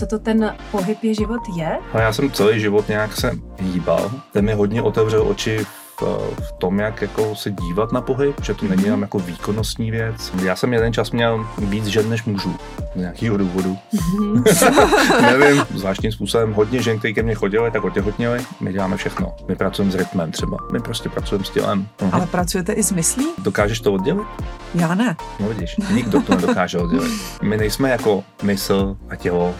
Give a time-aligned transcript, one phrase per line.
[0.00, 1.78] co to ten pohyb je život je?
[1.92, 4.10] A já jsem celý život nějak se hýbal.
[4.32, 5.66] Ten mi hodně otevřel oči
[6.40, 10.32] v tom, jak jako se dívat na pohyb, že to není jenom jako výkonnostní věc.
[10.44, 12.56] Já jsem jeden čas měl víc žen než mužů,
[12.94, 13.78] z nějakého důvodu.
[15.20, 18.40] Nevím, zvláštním způsobem hodně žen, kteří ke mně chodili, tak otěhotněli.
[18.60, 19.34] My děláme všechno.
[19.48, 20.56] My pracujeme s rytmem třeba.
[20.72, 21.86] My prostě pracujeme s tělem.
[22.02, 22.10] Mhm.
[22.14, 23.26] Ale pracujete i s myslí?
[23.38, 24.26] Dokážeš to oddělit?
[24.74, 25.16] Já ne.
[25.40, 27.12] No vidíš, nikdo to nedokáže oddělit.
[27.42, 29.54] My nejsme jako mysl a tělo,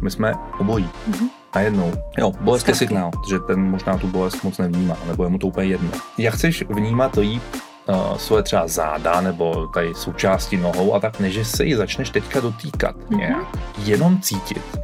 [0.00, 0.90] my jsme obojí.
[1.10, 1.92] Mm-hmm najednou.
[2.18, 5.46] Jo, bolest je signál, že ten možná tu bolest moc nevnímá, nebo je mu to
[5.46, 5.90] úplně jedno.
[6.18, 7.42] Jak chceš vnímat líp
[7.88, 12.40] uh, svoje třeba záda nebo tady součástí nohou a tak, než se ji začneš teďka
[12.40, 13.16] dotýkat mm-hmm.
[13.16, 13.46] nějak.
[13.78, 14.78] Jenom cítit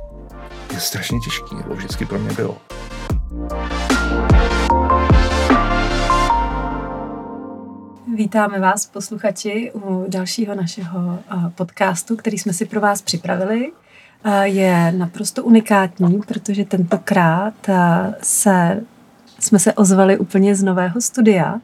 [0.72, 2.56] je strašně těžký, nebo vždycky pro mě bylo.
[8.14, 11.18] Vítáme vás, posluchači, u dalšího našeho
[11.54, 13.72] podcastu, který jsme si pro vás připravili
[14.42, 17.54] je naprosto unikátní, protože tentokrát
[18.22, 18.80] se,
[19.38, 21.60] jsme se ozvali úplně z nového studia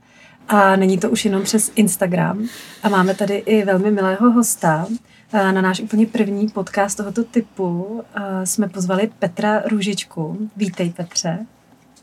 [0.49, 2.47] a není to už jenom přes Instagram.
[2.83, 4.87] A máme tady i velmi milého hosta.
[5.33, 8.03] Na náš úplně první podcast tohoto typu
[8.45, 10.49] jsme pozvali Petra Růžičku.
[10.57, 11.39] Vítej, Petře.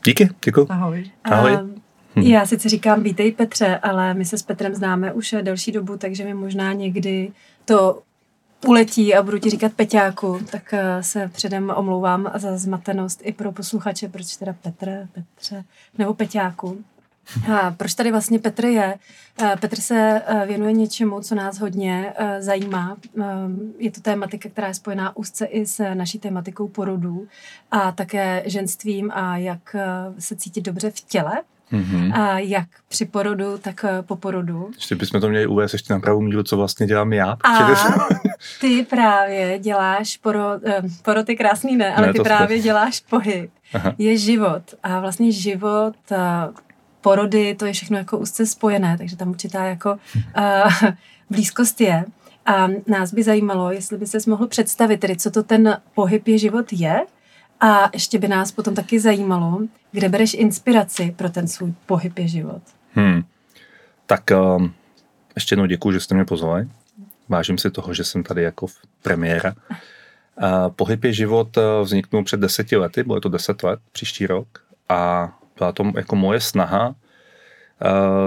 [0.04, 0.66] Díky, děkuji.
[0.68, 1.10] Ahoj.
[1.24, 1.58] Ahoj.
[2.16, 6.24] Já sice říkám vítej Petře, ale my se s Petrem známe už delší dobu, takže
[6.24, 7.32] mi možná někdy
[7.64, 8.02] to
[8.66, 13.52] uletí a budu ti říkat Peťáku, tak eh, se předem omlouvám za zmatenost i pro
[13.52, 15.64] posluchače, proč teda Petr, Petře
[15.98, 16.84] nebo Peťáku.
[17.54, 18.98] A proč tady vlastně Petr je?
[19.42, 22.96] Eh, Petr se eh, věnuje něčemu, co nás hodně zajímá.
[23.78, 27.28] Je to tématika, která je spojená úzce i s naší tématikou porodů
[27.70, 29.76] a také ženstvím a jak
[30.18, 31.42] se cítit dobře v těle.
[31.72, 32.20] Mm-hmm.
[32.20, 34.70] A jak při porodu, tak eh, po porodu.
[34.74, 37.36] Ještě bychom to měli uvést ještě na pravou míru, co vlastně dělám já.
[37.44, 37.70] A
[38.60, 42.62] ty právě děláš, poro, eh, porod je krásný ne, ale ne, ty právě to...
[42.62, 43.50] děláš pohyb.
[43.74, 43.94] Aha.
[43.98, 46.18] Je život a vlastně život, eh,
[47.00, 50.88] porody, to je všechno jako úzce spojené, takže tam určitá jako uh,
[51.30, 52.04] blízkost je.
[52.46, 56.38] A nás by zajímalo, jestli by se mohl představit, tedy co to ten pohyb je
[56.38, 57.00] život je
[57.64, 59.58] a ještě by nás potom taky zajímalo,
[59.92, 62.62] kde bereš inspiraci pro ten svůj pohyb je život.
[62.94, 63.22] Hmm.
[64.06, 64.22] Tak
[64.56, 64.74] um,
[65.34, 66.68] ještě jednou děkuji, že jste mě pozvali.
[67.28, 68.66] Vážím si toho, že jsem tady jako
[69.02, 69.54] premiéra.
[69.70, 74.46] Uh, pohyb je život uh, vzniknul před deseti lety, bylo to deset let, příští rok.
[74.88, 76.94] A byla to jako moje snaha uh,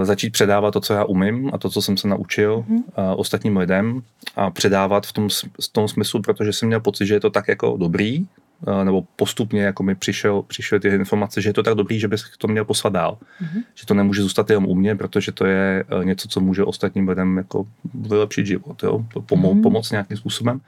[0.04, 2.78] začít předávat to, co já umím a to, co jsem se naučil mm.
[2.78, 4.02] uh, ostatním lidem
[4.36, 5.30] a předávat v tom,
[5.62, 8.47] v tom smyslu, protože jsem měl pocit, že je to tak jako dobrý, Eh,
[8.84, 12.22] nebo postupně jako mi přišel, přišel ty informace, že je to tak dobrý, že bych
[12.38, 13.18] to měl poslat dál.
[13.42, 13.64] Mm-hmm.
[13.76, 17.10] Že to nemůže zůstat jenom u mě, protože to je eh, něco, co může ostatním
[17.10, 19.06] lidem jako vylepšit život, jo?
[19.14, 19.62] Pomo- mm-hmm.
[19.62, 20.62] pomoct nějakým způsobem.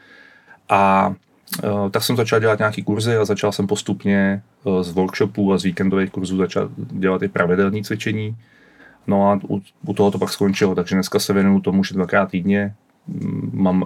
[0.69, 1.13] A
[1.63, 5.57] uh, tak jsem začal dělat nějaký kurzy a začal jsem postupně uh, z workshopů a
[5.57, 8.37] z víkendových kurzů začal dělat i pravidelné cvičení.
[9.07, 12.29] No a u, u toho to pak skončilo, takže dneska se věnuju tomu, že dvakrát
[12.29, 12.75] týdně
[13.51, 13.85] mám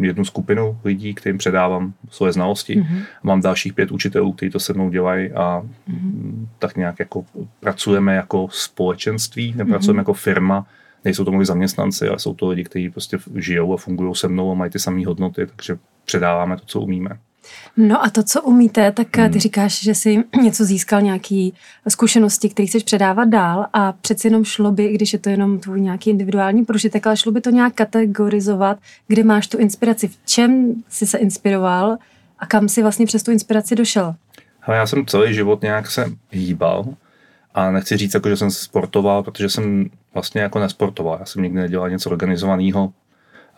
[0.00, 2.76] jednu skupinu lidí, kterým předávám svoje znalosti.
[2.76, 3.02] Mm-hmm.
[3.22, 6.46] Mám dalších pět učitelů, kteří to se mnou dělají a mm-hmm.
[6.58, 7.24] tak nějak jako
[7.60, 10.00] pracujeme jako společenství, nepracujeme mm-hmm.
[10.00, 10.66] jako firma,
[11.04, 14.50] nejsou to moji zaměstnanci, ale jsou to lidi, kteří prostě žijou a fungují se mnou
[14.50, 17.18] a mají ty samé hodnoty, takže předáváme to, co umíme.
[17.76, 19.32] No a to, co umíte, tak hmm.
[19.32, 21.54] ty říkáš, že jsi něco získal, nějaký
[21.88, 25.80] zkušenosti, které chceš předávat dál a přeci jenom šlo by, když je to jenom tvůj
[25.80, 28.78] nějaký individuální prožitek, ale šlo by to nějak kategorizovat,
[29.08, 31.96] kde máš tu inspiraci, v čem jsi se inspiroval
[32.38, 34.14] a kam jsi vlastně přes tu inspiraci došel?
[34.60, 36.84] Hele, já jsem celý život nějak se hýbal
[37.54, 41.16] a nechci říct, jako, že jsem sportoval, protože jsem vlastně jako nesportoval.
[41.20, 42.92] Já jsem nikdy nedělal něco organizovaného,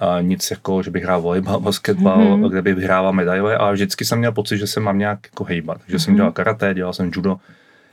[0.01, 2.49] a nic jako, že bych hrál volejbal, basketbal, mm-hmm.
[2.49, 5.79] kde bych vyhrával medaile, ale vždycky jsem měl pocit, že se mám nějak jako hejbat.
[5.79, 6.05] Takže mm-hmm.
[6.05, 6.17] jsem mhm.
[6.17, 7.37] dělal karate, dělal jsem judo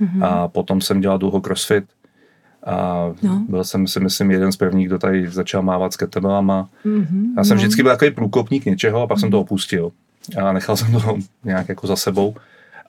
[0.02, 0.26] mm-hmm.
[0.26, 1.84] a potom jsem dělal dlouho crossfit.
[2.66, 3.46] A no.
[3.50, 6.70] byl jsem si myslím jeden z prvních, kdo tady začal mávat s kettlebellama.
[6.86, 7.28] Mm-hmm.
[7.38, 7.62] Já jsem no.
[7.62, 9.22] vždycky byl takový průkopník něčeho a pak mm-hmm.
[9.22, 9.42] jsem to mhm.
[9.42, 9.92] opustil.
[10.42, 12.36] A nechal jsem to nějak jako za sebou.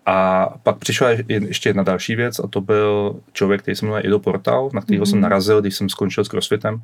[0.06, 4.18] A pak přišla ještě jedna další věc a to byl člověk, který se jmenuje Ido
[4.18, 5.10] Portal, na kterého mm-hmm.
[5.10, 6.82] jsem narazil, když jsem skončil s crossfitem.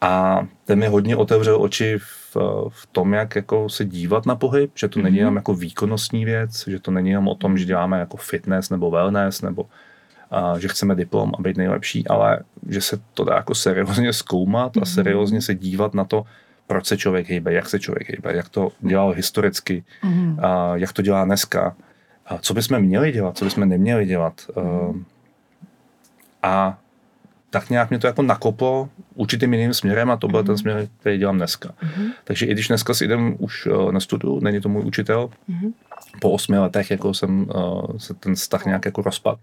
[0.00, 2.36] A ten mi hodně otevřel oči v,
[2.68, 6.68] v tom, jak jako se dívat na pohyb, že to není jenom jako výkonnostní věc,
[6.68, 9.66] že to není jenom o tom, že děláme jako fitness nebo wellness, nebo
[10.30, 14.76] a, že chceme diplom a být nejlepší, ale že se to dá jako seriózně zkoumat
[14.76, 14.86] a mhm.
[14.86, 16.24] seriózně se dívat na to,
[16.66, 20.44] proč se člověk hýbe, jak se člověk hýbe, jak to dělal historicky, mm-hmm.
[20.44, 21.76] a, jak to dělá dneska,
[22.26, 24.34] a co bychom měli dělat, co bychom neměli dělat.
[24.54, 25.04] Mm-hmm.
[26.42, 26.78] A
[27.50, 28.88] tak nějak mě to jako nakoplo
[29.20, 31.74] určitým jiným směrem a to byl ten směr, který dělám dneska.
[31.82, 32.06] Mhm.
[32.24, 35.72] Takže i když dneska si jdem už uh, na studiu, není to můj učitel, Mhm.
[36.20, 39.38] po osmi letech jako jsem uh, se ten vztah nějak jako rozpad.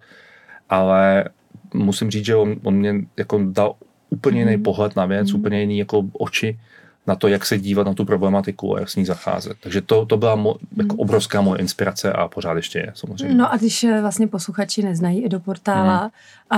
[0.70, 1.26] Ale
[1.74, 3.76] musím říct, že on, on mě jako dal
[4.10, 6.60] úplně jiný pohled na věc, úplně jiný jako oči
[7.08, 9.58] na to, jak se dívat na tu problematiku a jak s ní zacházet.
[9.60, 13.36] Takže to, to byla mo, jako obrovská moje inspirace a pořád ještě je samozřejmě.
[13.36, 16.12] No a když eh, vlastně posluchači neznají i do portála Mhm.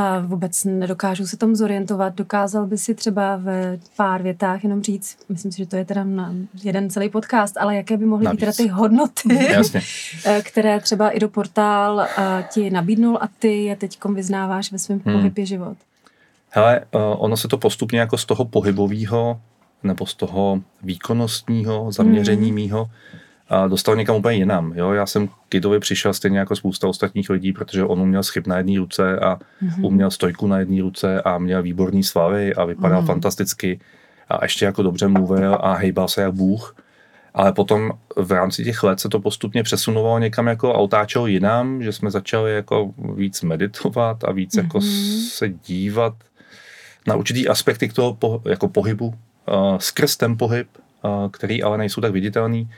[0.04, 5.18] a vůbec nedokážou se tom zorientovat, dokázal by si třeba ve pár větách jenom říct,
[5.30, 8.40] myslím si, že to je teda na jeden celý podcast, ale jaké by mohly být
[8.40, 8.58] teda Navíc.
[8.58, 9.82] ty hodnoty, Jasně.
[10.26, 12.08] eh, které třeba i do portál eh,
[12.54, 15.16] ti nabídnul a ty je teď vyznáváš ve svém Hmm.
[15.16, 15.78] pohybě život.
[16.50, 16.82] Hele,
[17.18, 19.42] ono se to postupně jako z toho pohybového
[19.84, 22.56] nebo z toho výkonnostního zaměření Mhm.
[22.56, 22.90] mýho
[23.68, 24.74] dostal někam úplně jinam.
[24.76, 24.92] Jo?
[24.92, 28.58] Já jsem k Kidovi přišel stejně jako spousta ostatních lidí, protože on uměl schyb na
[28.58, 29.86] jedné ruce a Mhm.
[29.86, 33.08] uměl stojku na jedné ruce a měl výborný svaly a vypadal Mhm.
[33.08, 33.80] fantasticky
[34.30, 36.76] a ještě jako dobře mluvil a hejbal se jak bůh.
[37.34, 41.94] Ale potom v rámci těch let se to postupně přesunovalo někam jako autáčel jinam, že
[41.94, 44.88] jsme začali jako víc meditovat a víc jako Mhm.
[45.30, 46.14] se dívat
[47.08, 49.14] na určitý aspekty toho po, jako pohybu,
[49.78, 50.68] skrz ten pohyb,
[51.04, 52.70] uh, který ale nejsou tak viditelný.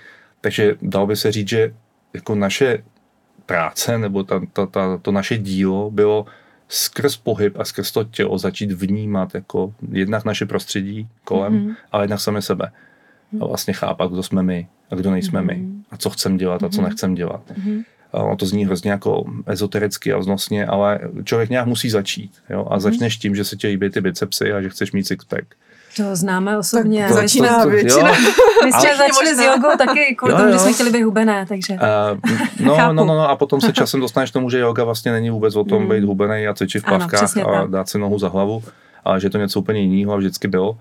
[0.42, 1.74] Takže dalo by se říct, že
[2.14, 2.84] jako naše
[3.46, 6.26] práce nebo ta, ta, ta, to naše dílo bylo
[6.68, 11.68] skrz pohyb a skrz to tělo začít vnímat jako jednak naše prostředí kolem, Mhm.
[11.70, 11.76] mm-hmm.
[11.92, 12.72] ale jednak sami sebe.
[13.42, 15.46] A vlastně chápat, kdo jsme my a kdo nejsme mm-hmm.
[15.46, 16.90] my a co chcem dělat a co Mhm.
[16.90, 17.42] nechcem dělat.
[17.58, 17.82] Mhm.
[18.14, 22.32] A ono to zní hrozně jako ezotericky a vznosně, ale člověk nějak musí začít.
[22.50, 22.68] Jo?
[22.70, 25.56] A začneš tím, že se ti líbí ty bicepsy a že chceš mít sixpack.
[25.98, 27.08] To známe osobně.
[27.08, 28.10] To začíná většina.
[28.10, 28.16] Jo,
[28.66, 31.46] My jsme Ale- začali s jogou taky kvůli Jo, tomu, že jsme chtěli být hubené,
[31.46, 31.74] takže...
[31.74, 35.12] Uh, no, no, no, no, a potom se časem dostaneš k tomu, že yoga vlastně
[35.12, 35.90] není vůbec o tom Mm.
[35.90, 37.70] být hubený a cvičit v Ano, plavkách přesně a tak.
[37.72, 38.64] dát si nohu za hlavu,
[39.06, 40.78] ale že je to něco úplně jiného a vždycky bylo.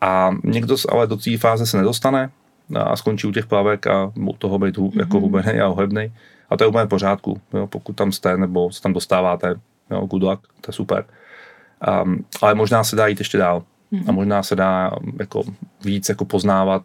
[0.00, 2.30] A někdo ale do té fáze se nedostane
[2.76, 5.22] a skončí u těch plavek a u toho být hu, jako Mhm.
[5.22, 6.12] hubený a ohebný.
[6.50, 9.54] A to je úplně v pořádku, jo, pokud tam jste nebo se tam dostáváte,
[9.90, 11.04] jo, good luck, to je super.
[12.02, 13.62] Um, ale možná se dá jít ještě dál.
[13.90, 14.04] Mhm.
[14.08, 15.42] A možná se dá jako
[15.84, 16.82] víc jako poznávat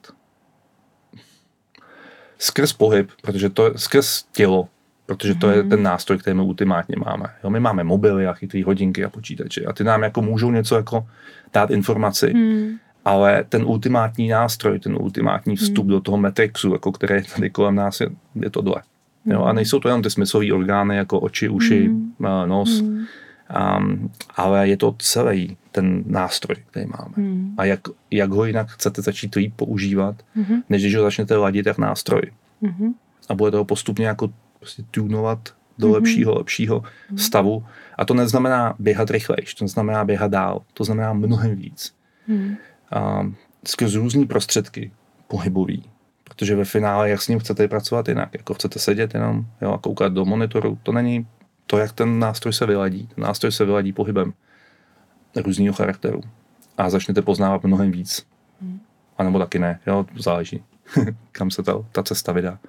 [2.37, 4.67] skrz pohyb, protože to je skrz tělo,
[5.05, 5.55] protože to Mhm.
[5.55, 7.25] je ten nástroj, který my ultimátně máme.
[7.43, 10.75] Jo, my máme mobily a chytrý hodinky a počítače a ty nám jako můžou něco
[10.75, 11.07] jako
[11.53, 12.77] dát informaci, Hmm.
[13.05, 17.75] ale ten ultimátní nástroj, ten ultimátní vstup do toho Matrixu, jako který je tady kolem
[17.75, 18.09] nás, je,
[18.41, 18.75] je tohle.
[19.25, 21.89] Jo, a nejsou to jenom ty smyslové orgány, jako oči, uši,
[22.25, 23.05] a nos, Hmm.
[23.79, 27.13] Um, ale je to celý ten nástroj, který máme.
[27.15, 27.55] Hmm.
[27.57, 27.79] A jak,
[28.11, 30.61] jak ho jinak chcete začít líp používat, Mhm.
[30.69, 32.21] než když ho začnete ladit jak nástroj.
[32.61, 32.93] Mhm.
[33.29, 34.29] A bude to postupně jako
[34.59, 35.39] prostě tunovat
[35.77, 36.83] do lepšího, lepšího
[37.17, 37.65] stavu.
[37.97, 41.93] A to neznamená běhat rychlejš, to znamená běhat dál, to znamená mnohem víc.
[42.27, 42.55] Hmm.
[42.91, 43.27] A
[43.67, 44.91] skrz různý prostředky
[45.27, 45.83] pohybový.
[46.23, 49.77] Protože ve finále, jak s ním chcete pracovat jinak, jako chcete sedět jenom jo, a
[49.77, 51.27] koukat do monitoru, to není
[51.67, 53.07] to, jak ten nástroj se vyladí.
[53.15, 54.33] Ten nástroj se vyladí pohybem
[55.35, 56.21] různého charakteru.
[56.77, 58.25] A začnete poznávat mnohem víc.
[59.17, 60.63] A nebo taky ne, jo, záleží,
[61.31, 62.59] kam se ta, ta cesta vydá.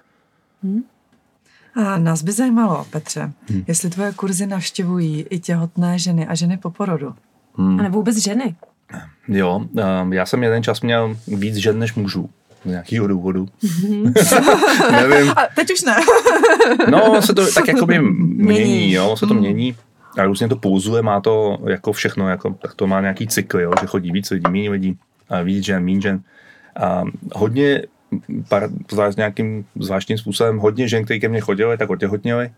[1.75, 3.65] A nás by zajímalo, Petře, Hmm.
[3.67, 7.15] jestli tvoje kurzy navštěvují i těhotné ženy a ženy po porodu.
[7.55, 7.81] Hmm.
[7.81, 8.57] A nebo vůbec ženy.
[9.29, 9.67] Jo,
[10.03, 12.31] um, já jsem jeden čas měl víc žen než mužů.
[12.65, 13.47] Z nějakého důvodu.
[14.91, 15.31] Nevím.
[15.31, 15.97] A teď už ne.
[16.91, 18.93] No, se to tak jakoby mění, Mění.
[18.93, 19.41] jo, se to Mm.
[19.41, 19.77] mění.
[20.19, 23.73] A různě to pouzuje, má to jako všechno, jako, tak to má nějaký cykl, jo,
[23.81, 26.21] že chodí víc lidí, méně lidí, a víc žen, méně žen.
[26.81, 27.03] A
[27.35, 27.83] hodně,
[28.49, 32.51] par, zvlášť nějakým zvláštním způsobem, hodně žen, kteří ke mně chodili, tak otěhotněli.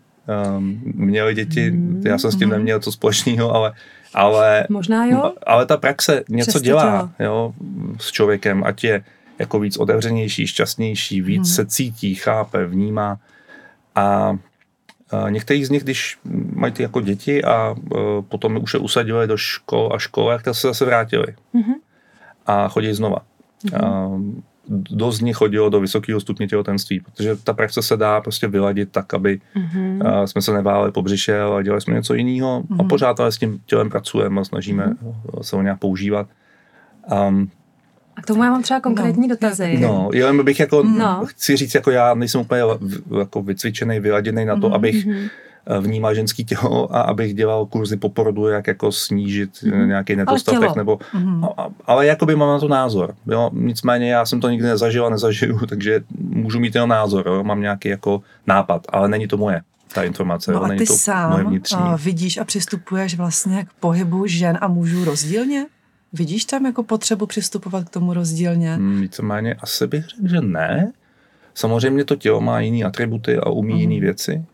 [0.57, 1.73] Um, měli děti,
[2.03, 3.73] já jsem s tím neměl co společného, ale,
[4.13, 5.33] ale Možná jo?
[5.47, 7.53] ale ta praxe něco Přes to dělá jo,
[7.99, 9.03] s člověkem, ať je
[9.39, 11.45] jako víc otevřenější, šťastnější, víc Hmm.
[11.45, 13.17] se cítí, chápe, vnímá.
[13.95, 14.37] A,
[15.11, 16.17] a některý z nich, když
[16.53, 20.55] mají ty jako děti a e, potom už je usadili do škol a školek, tak
[20.55, 21.73] se zase vrátili Mhm.
[22.45, 23.17] a chodí znova.
[23.83, 24.09] A
[24.69, 28.91] dost z nich chodilo do vysokého stupně těhotenství, protože ta praxe se dá prostě vyladit
[28.91, 30.01] tak, aby Mhm.
[30.07, 32.87] a jsme se neváleli po břiše, ale dělali jsme něco jiného a Mhm.
[32.87, 34.93] pořád ale s tím tělem pracujeme a snažíme
[35.41, 36.27] se ho nějak používat.
[37.29, 37.49] Um,
[38.17, 39.77] A k tomu já mám třeba konkrétní dotazy.
[39.81, 41.23] no, jenom bych jako, No.
[41.25, 42.61] chci říct, jako já nejsem úplně
[43.19, 45.15] jako vycvičený, vyladěný na to, Mhm, abych Mhm.
[45.67, 49.87] eh, vnímal ženský tělo a abych dělal kurzy po porodu, jak jako snížit Mhm.
[49.87, 51.45] nějaký nedostatek, nebo, Mhm.
[51.45, 55.05] a- a- ale jakoby mám na to názor, jo, nicméně já jsem to nikdy nezažil
[55.05, 57.43] a nezažiju, takže můžu mít jenom názor, jo?
[57.43, 59.61] mám nějaký jako nápad, ale není to moje.
[59.93, 60.51] ta informace.
[60.51, 61.79] No jo, a není ty to moje sám vnitřní.
[62.03, 65.65] vidíš a přistupuješ vlastně k pohybu žen a mužů rozdílně?
[66.17, 68.75] Vidíš tam jako potřebu přistupovat k tomu rozdílně?
[68.75, 70.91] Hmm, Víceméně asi bych řekl, že ne.
[71.55, 73.81] Samozřejmě to tělo má jiné atributy a umí Mhm.
[73.81, 74.45] jiné věci.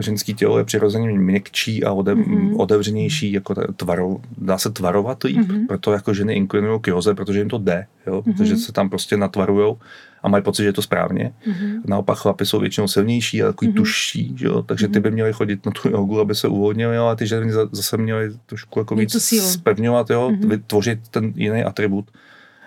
[0.00, 2.60] Ženský tělo je přirozeně měkčí a ode, Mhm.
[2.60, 5.66] otevřenější, jako tvaro, dá se tvarovat líp, Mhm.
[5.66, 8.22] proto jako ženy inklinují k joze, protože jim to jde, jo?
[8.26, 8.34] Mhm.
[8.36, 9.78] protože se tam prostě natvarujou
[10.22, 11.32] a mají pocit, že je to správně.
[11.46, 11.82] Mhm.
[11.86, 13.76] Naopak chlapy jsou většinou silnější a takový Mhm.
[13.76, 14.62] tužší, jo?
[14.62, 17.68] takže ty by měly chodit na tu jogu, aby se uvolnili, a ty ženy za-
[17.72, 20.30] zase měly trošku jako víc spevňovat, jo?
[20.30, 20.48] Mhm.
[20.48, 22.04] vytvořit ten jiný atribut.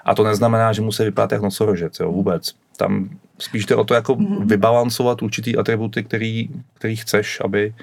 [0.06, 2.12] A to neznamená, že musí vypadat jak nosorožec, jo?
[2.12, 2.54] vůbec.
[2.78, 4.48] Tam spíš jde o to jako Mhm.
[4.48, 7.74] vybalancovat určitý atributy, který, který chceš, aby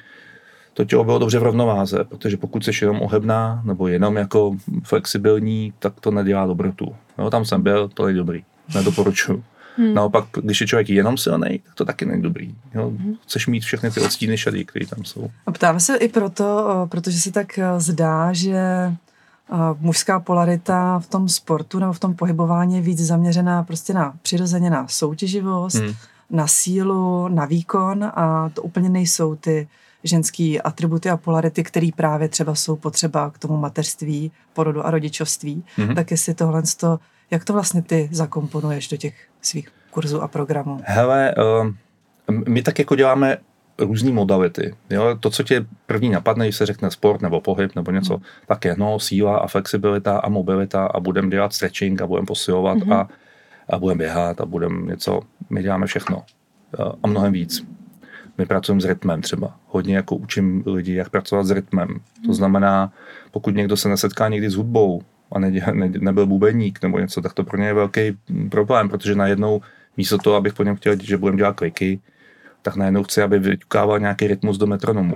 [0.74, 5.72] to tělo bylo dobře v rovnováze, protože pokud jsi jenom ohebná nebo jenom jako flexibilní,
[5.78, 6.94] tak to nedělá dobrotu.
[7.18, 8.44] Jo, tam jsem byl, to je dobrý,
[8.74, 9.44] nedoporučuju.
[9.76, 9.94] Hmm.
[9.94, 12.54] Naopak, když je člověk jenom silný, tak to taky není dobrý.
[12.74, 12.90] Jo?
[12.90, 13.14] Mhm.
[13.22, 15.30] Chceš mít všechny ty odstíny šedý, které tam jsou.
[15.46, 18.56] A ptáme se i proto, protože se tak zdá, že
[19.80, 24.70] mužská polarita v tom sportu nebo v tom pohybování je víc zaměřená prostě na přirozeně
[24.70, 25.92] na soutěživost, Hmm.
[26.30, 29.68] na sílu, na výkon a to úplně nejsou ty
[30.04, 35.64] ženský atributy a polarity, které právě třeba jsou potřeba k tomu mateřství, porodu a rodičovství.
[35.78, 35.94] Mhm.
[35.94, 36.98] Tak jestli tohle, to,
[37.30, 40.80] jak to vlastně ty zakomponuješ do těch svých kurzů a programů?
[40.84, 41.70] Hele, uh,
[42.48, 43.36] my tak jako děláme
[43.78, 44.74] různé modality.
[44.90, 45.16] Jo?
[45.20, 48.22] To, co tě první napadne, když se řekne sport nebo pohyb nebo něco, Mhm.
[48.46, 52.78] tak je no, síla a flexibilita a mobilita a budeme dělat stretching a budeme posilovat
[52.78, 52.92] Mhm.
[52.92, 53.08] a,
[53.70, 55.20] a budeme běhat a budeme něco.
[55.50, 56.16] My děláme všechno
[56.78, 57.66] uh, a mnohem víc.
[58.38, 59.56] My pracujeme s rytmem třeba.
[59.66, 61.88] Hodně jako učím lidi, jak pracovat s rytmem.
[62.26, 62.92] To znamená,
[63.30, 65.02] pokud někdo se nesetká někdy s hudbou
[65.32, 68.88] a ne, ne, nebyl bubeník nebo něco, tak to pro ně je velký mm, problém,
[68.88, 69.60] protože najednou
[69.96, 72.00] místo toho, abych po něm chtěl, že budeme dělat kliky,
[72.62, 75.14] tak najednou chci, aby vyťukával nějaký rytmus do metronomu.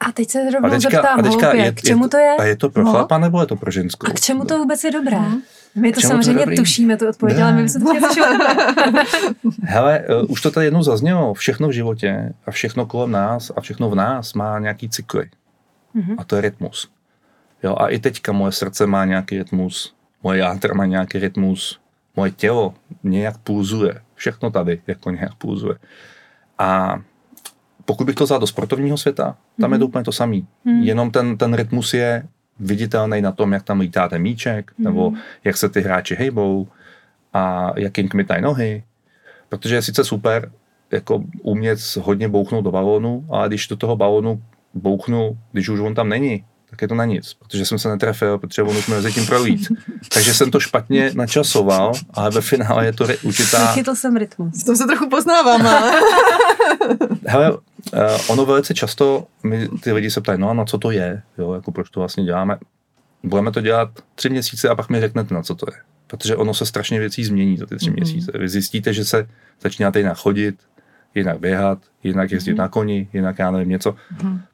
[0.00, 2.16] A teď se A rovnou teďka, zeptám a teďka hloupě, je, k čemu je, to
[2.18, 2.36] je?
[2.38, 2.90] A je to pro No.
[2.90, 4.06] chlapa nebo je to pro ženskou?
[4.06, 5.18] A k čemu to vůbec je dobré?
[5.18, 5.42] Mhm.
[5.74, 6.56] My to to samozřejmě dobrý?
[6.56, 8.08] tušíme, tu odpověď, ale my bychom to.
[9.62, 11.34] Hele, uh, už to tady jednou zaznělo.
[11.34, 15.30] Všechno v životě a všechno kolem nás a všechno v nás má nějaký cykly.
[15.94, 16.14] Mhm.
[16.18, 16.90] A to je rytmus.
[17.62, 21.80] Jo, a i teďka moje srdce má nějaký rytmus, moje jádra má nějaký rytmus,
[22.16, 23.94] moje tělo nějak pulzuje.
[24.14, 25.74] Všechno tady jako nějak pulzuje.
[26.58, 26.98] A
[27.84, 30.46] pokud bych to vzal do sportovního světa, tam je to úplně to samý.
[30.64, 30.82] Mhm.
[30.82, 32.26] Jenom ten, ten rytmus je
[32.60, 35.20] viditelný na tom, jak tam lítá ten míček, nebo Mhm.
[35.44, 36.68] jak se ty hráči hejbou
[37.32, 38.84] a jak jim kmitají nohy.
[39.48, 40.52] Protože je sice super
[40.90, 44.42] jako umět hodně bouchnout do balónu, ale když do toho balónu
[44.74, 46.44] bouchnu, když už on tam není,
[46.74, 49.72] tak je to na nic, protože jsem se netrefil, protože on už mezi tím projít.
[50.14, 53.58] Takže jsem to špatně načasoval, ale ve finále je to určitá...
[53.66, 54.54] Nechytl jsem rytmus.
[54.54, 55.92] S tom se trochu poznávám, ale...
[57.26, 57.58] Hele, uh,
[58.28, 61.52] ono velice často, my, ty lidi se ptají, no a na co to je, jo,
[61.52, 62.58] jako proč to vlastně děláme.
[63.22, 65.76] Budeme to dělat tři měsíce a pak mi řeknete, na co to je.
[66.06, 67.96] Protože ono se strašně věcí změní za ty tři Mhm.
[67.96, 68.32] měsíce.
[68.38, 69.28] Vy zjistíte, že se
[69.60, 70.54] začínáte jinak chodit,
[71.14, 72.58] jinak běhat, jinak jezdit Mhm.
[72.58, 73.94] na koni, jinak já nevím něco.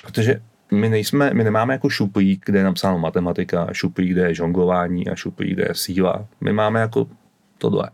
[0.02, 4.34] Protože my nejsme, my nemáme jako šuplík, kde je napsáno matematika, a šuplík, kde je
[4.34, 6.26] žonglování a šuplík, kde je síla.
[6.40, 7.06] My máme jako
[7.58, 7.90] tohle.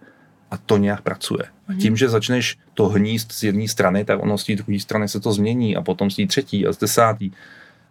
[0.50, 1.44] A to nějak pracuje.
[1.68, 5.08] A tím, že začneš to hníst z jedné strany, tak ono z té druhé strany
[5.08, 7.30] se to změní a potom z té třetí a z desátý.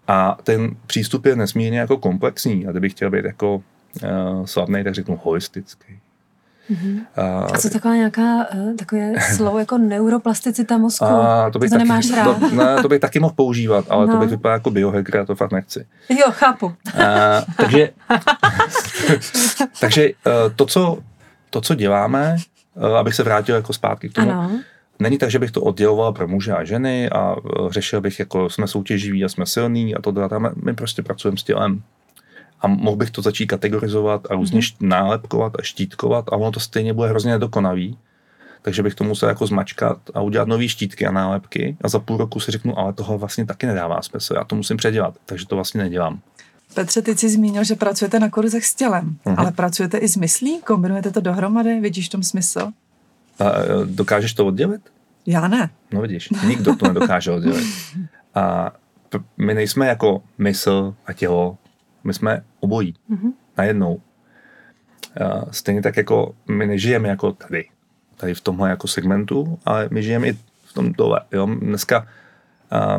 [0.07, 2.67] A ten přístup je nesmírně jako komplexní.
[2.67, 5.99] A kdybych chtěl být jako uh, slavný, tak řeknu holistický.
[6.69, 7.01] Mhm.
[7.15, 11.05] A, A co taková nějaká, eh, takové slovo jako neuroplasticita mozku?
[11.05, 12.39] a to bych, to taky, nemáš rád.
[12.39, 14.07] to, ne, to bych taky mohl používat, ale no.
[14.07, 14.19] to No.
[14.19, 15.85] bych vypadal jako biohacker a to fakt nechci.
[16.09, 16.73] Jo, chápu.
[17.03, 17.89] A, takže
[19.79, 20.97] takže eh, to, co,
[21.49, 22.37] to, co děláme,
[22.77, 24.51] eh, abych se vrátil jako zpátky k tomu, Ano.
[24.99, 27.35] Není tak, že bych to odděloval pro muže a ženy a
[27.69, 30.49] řešil bych, jako jsme soutěživí a jsme silní a to dáme.
[30.63, 31.81] My prostě pracujeme s tělem.
[32.65, 34.87] A mohl bych to začít kategorizovat a různě mm-hmm.
[34.87, 37.97] nálepkovat a štítkovat a ono to stejně bude hrozně nedokonavý.
[38.61, 42.17] Takže bych to musel jako zmačkat a udělat nový štítky a nálepky a za půl
[42.17, 45.55] roku si řeknu, ale toho vlastně taky nedává smysl, já to musím předělat, takže to
[45.55, 46.19] vlastně nedělám.
[46.73, 49.35] Petře, ty jsi zmínil, že pracujete na kurzech s tělem, Mhm.
[49.39, 50.61] ale pracujete i s myslí?
[50.61, 51.79] Kombinujete to dohromady?
[51.79, 52.59] Vidíš v tom smysl?
[53.39, 54.81] A eh, dokážeš to oddělit?
[55.25, 55.69] Já ne.
[55.93, 57.65] No vidíš, nikdo to nedokáže oddělit.
[58.35, 58.71] A
[59.37, 61.57] my nejsme jako mysl a tělo,
[62.05, 63.31] my jsme obojí, Mhm.
[63.57, 64.01] najednou.
[65.51, 67.65] Stejně tak jako my nežijeme jako tady,
[68.17, 70.33] tady v tomhle jako segmentu, ale my žijeme i
[70.65, 71.21] v tom dole.
[71.31, 71.45] Jo?
[71.59, 72.07] Dneska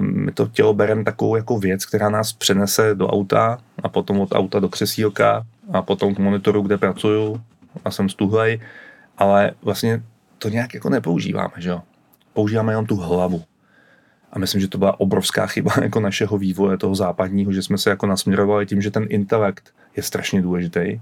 [0.00, 4.32] my to tělo bereme takovou jako věc, která nás přenese do auta a potom od
[4.32, 7.40] auta do křesílka a potom k monitoru, kde pracuju
[7.84, 8.60] a jsem stuhlej,
[9.18, 10.02] ale vlastně
[10.38, 11.82] to nějak jako nepoužíváme, že jo?
[12.32, 13.42] Používáme jenom tu hlavu.
[14.32, 17.90] A myslím, že to byla obrovská chyba jako našeho vývoje, toho západního, že jsme se
[17.90, 21.00] jako nasměrovali tím, že ten intelekt je strašně důležitý,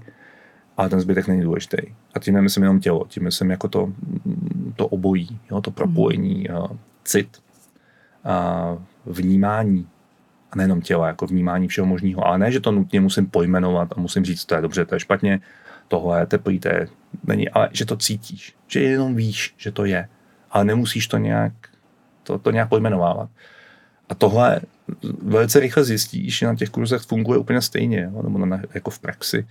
[0.77, 1.77] ale ten zbytek není důležitý.
[2.13, 3.93] A tím nemyslím jenom tělo, tím myslím jako to,
[4.75, 6.77] to obojí, jo, to propojení, mm.
[7.03, 7.37] cit,
[8.23, 9.87] a vnímání,
[10.51, 14.01] a nejenom těla, jako vnímání všeho možného, ale ne, že to nutně musím pojmenovat a
[14.01, 15.39] musím říct, to je dobře, to je špatně,
[15.87, 16.87] tohle je teplý, to je,
[17.27, 20.09] není, ale že to cítíš, že jenom víš, že to je,
[20.51, 21.53] ale nemusíš to nějak,
[22.25, 23.29] to, to nějak pojmenovávat.
[24.09, 24.61] A tohle
[25.21, 29.47] velice rychle zjistíš, že na těch kurzech funguje úplně stejně, nebo na, jako v praxi.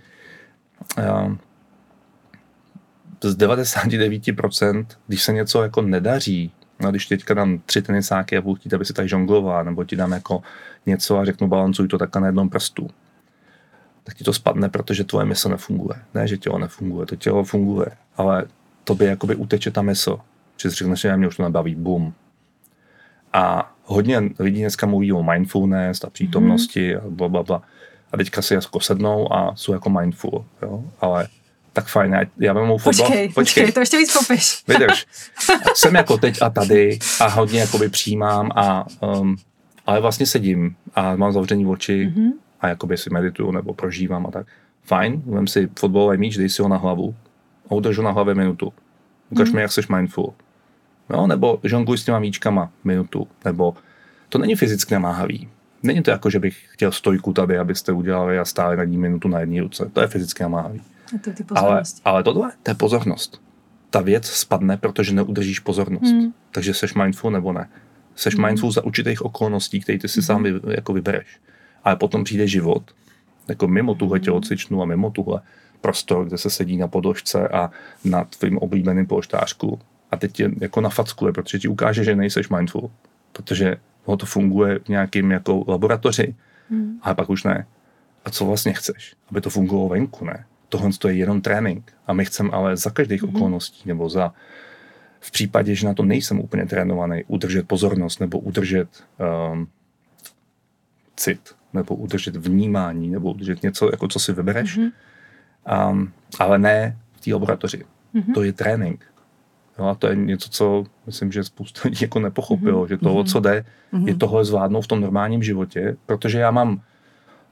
[3.22, 8.54] Z 99%, když se něco jako nedaří, no když teďka dám tři tenisáky a budu
[8.54, 10.42] chtít, aby si tady žonglovala, nebo ti dám jako
[10.86, 12.90] něco a řeknu balancuj to takhle na jednom prstu,
[14.04, 15.98] tak ti to spadne, protože tvoje mysl nefunguje.
[16.14, 18.44] Ne, že tělo nefunguje, to tělo funguje, ale
[18.84, 20.18] tobě jakoby uteče ta mysl.
[20.62, 22.14] Že si řekneš, že mě už to nebaví, bum.
[23.34, 27.00] A hodně lidí dneska mluví o mindfulness a přítomnosti mm.
[27.00, 27.62] a bla, bla, bla.
[28.12, 30.84] A teďka si jako sednou a jsou jako mindful, jo?
[31.00, 31.28] ale
[31.72, 33.06] tak fajn, já, vemu fotbal.
[33.06, 34.64] Počkej, počkej, počkej, to ještě víc popiš.
[34.68, 35.06] Vydrž.
[35.74, 39.36] Jsem jako teď a tady a hodně jakoby přijímám a um,
[39.86, 42.30] ale vlastně sedím a mám zavřený oči mm-hmm.
[42.60, 44.46] a jakoby si medituju nebo prožívám a tak.
[44.84, 47.14] Fajn, vem si fotbalový míč, dej si ho na hlavu
[47.70, 48.72] a udrž ho na hlavě minutu.
[49.30, 49.54] Ukaž mm-hmm.
[49.54, 50.34] mi, jak jsi mindful.
[51.10, 53.74] No, nebo žongluj s těma míčkama minutu, nebo
[54.28, 55.48] to není fyzicky namáhavý.
[55.82, 59.28] Není to jako, že bych chtěl stojku tady, abyste udělali a stáli nad ní minutu
[59.28, 59.90] na jedné ruce.
[59.92, 60.80] To je fyzicky namáhavý.
[61.24, 63.42] To ty ale, ale tohle, to je pozornost.
[63.90, 66.10] Ta věc spadne, protože neudržíš pozornost.
[66.10, 66.34] Hmm.
[66.50, 67.68] Takže seš mindful nebo ne.
[68.14, 68.46] Seš hmm.
[68.46, 70.26] mindful za určitých okolností, které ty si hmm.
[70.26, 71.40] sám vy, jako vybereš.
[71.84, 72.94] Ale potom přijde život,
[73.48, 75.40] jako mimo tuhle tělocvičnu a mimo tuhle
[75.80, 77.70] prostor, kde se sedí na podložce a
[78.04, 79.80] na tvým oblíbeným polštářku
[80.14, 82.90] a teď tě jako nafackuje, protože ti ukáže, že nejseš mindful,
[83.32, 86.34] protože ho to funguje v nějakým jako laboratoři,
[86.70, 86.98] hmm.
[87.02, 87.66] ale pak už ne.
[88.24, 89.14] A co vlastně chceš?
[89.30, 90.44] Aby to fungovalo venku, ne?
[90.68, 91.92] Tohle to je jenom trénink.
[92.06, 93.36] A my chceme ale za každých hmm.
[93.36, 94.32] okolností nebo za
[95.20, 98.88] v případě, že na to nejsem úplně trénovaný, udržet pozornost nebo udržet
[99.52, 99.68] um,
[101.16, 105.90] cit, nebo udržet vnímání, nebo udržet něco, jako co si vybereš, mm-hmm.
[105.90, 107.84] um, ale ne v té laboratoři.
[108.14, 108.34] Mm-hmm.
[108.34, 109.13] To je trénink.
[109.78, 112.88] Jo, a to je něco, co myslím, že spousta lidí jako nepochopilo, mm-hmm.
[112.88, 114.08] že to, o co jde, mm-hmm.
[114.08, 116.80] je tohle zvládnout v tom normálním životě, protože já mám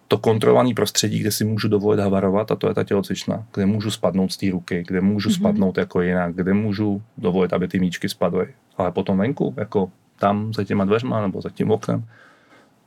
[0.09, 3.91] to kontrolované prostředí, kde si můžu dovolit havarovat, a to je ta tělocvična, kde můžu
[3.91, 5.35] spadnout z té ruky, kde můžu mm-hmm.
[5.35, 8.47] spadnout jako jinak, kde můžu dovolit, aby ty míčky spadly.
[8.77, 12.05] Ale potom venku, jako tam za těma dveřma nebo za tím oknem,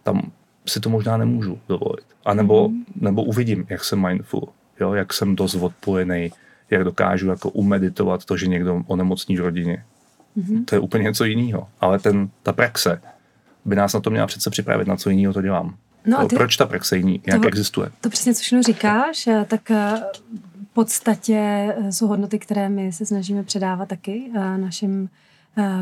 [0.04, 0.32] tam
[0.68, 2.06] si to možná nemůžu dovolit.
[2.26, 2.84] A nebo, mm-hmm.
[2.96, 4.48] nebo uvidím, jak jsem mindful,
[4.80, 6.32] jo, jak jsem dost odpojený,
[6.70, 9.86] jak dokážu jako umeditovat to, že někdo onemocní v rodině.
[10.38, 10.66] Mm-hmm.
[10.66, 11.68] To je úplně něco jiného.
[11.82, 13.02] Ale ten, ta praxe
[13.66, 15.76] by nás na to měla přece připravit, na co jiného to dělám.
[16.06, 17.90] No a ty, Proč ta praxe jiný, jak to, existuje?
[18.02, 20.02] To přesně, co všechno říkáš, tak eh,
[20.72, 21.38] v podstatě
[21.78, 25.10] eh, jsou hodnoty, které my se snažíme předávat taky eh, našim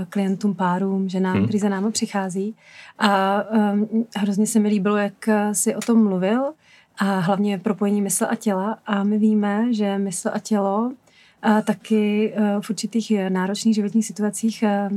[0.10, 1.44] klientům, párům, ženám, hmm.
[1.44, 2.56] kteří za námi přichází.
[3.00, 3.44] A
[3.74, 6.54] um, hrozně se mi líbilo, jak si o tom mluvil,
[6.98, 8.78] a hlavně propojení mysl a těla.
[8.86, 10.92] A my víme, že mysl a tělo
[11.42, 14.90] a taky e, v určitých náročných životních situacích e,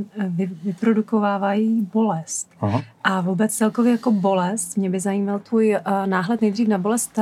[0.63, 2.49] vyprodukovávají bolest.
[2.61, 2.83] Aha.
[3.03, 7.19] A vůbec celkově jako bolest, mě by zajímal tvůj e, náhled nejdřív na bolest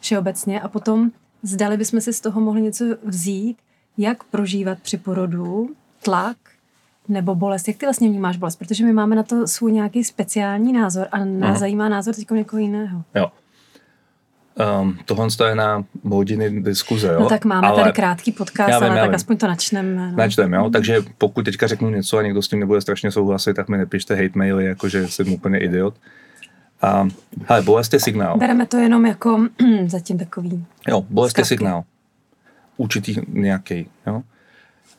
[0.00, 1.10] všeobecně a potom
[1.42, 3.56] zdali bychom si z toho mohli něco vzít,
[3.98, 5.68] jak prožívat při porodu
[6.02, 6.36] tlak
[7.08, 7.68] nebo bolest.
[7.68, 8.56] Jak ty vlastně vnímáš bolest?
[8.56, 11.58] Protože my máme na to svůj nějaký speciální názor a nás Aha.
[11.58, 13.02] zajímá názor teď někoho jiného.
[13.14, 13.30] Jo.
[14.80, 17.20] Um, tohle je na hodiny diskuze, jo?
[17.20, 19.14] No tak máme ale, tady krátký podcast, vím, ale tak vím.
[19.14, 20.10] aspoň to načneme.
[20.10, 20.16] No.
[20.16, 20.70] Načneme, jo?
[20.70, 24.14] Takže pokud teďka řeknu něco a někdo s tím nebude strašně souhlasit, tak mi nepište
[24.14, 25.94] hate maily, jako že jsem úplně idiot.
[26.82, 27.08] A,
[27.44, 28.38] hele, bolest je signál.
[28.38, 29.46] Bereme to jenom jako
[29.86, 30.64] zatím takový.
[30.88, 31.54] Jo, bolest zkazky.
[31.54, 31.84] je signál.
[32.76, 34.22] Určitý nějaký, jo?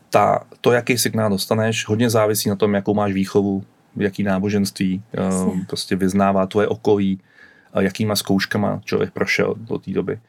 [0.09, 3.63] Ta, to, jaký signál dostaneš, hodně závisí na tom, jakou máš výchovu,
[3.97, 5.03] jaký náboženství,
[5.47, 7.19] um, prostě vyznává tvoje okolí,
[7.81, 10.19] jakýma zkouškama člověk prošel do té doby.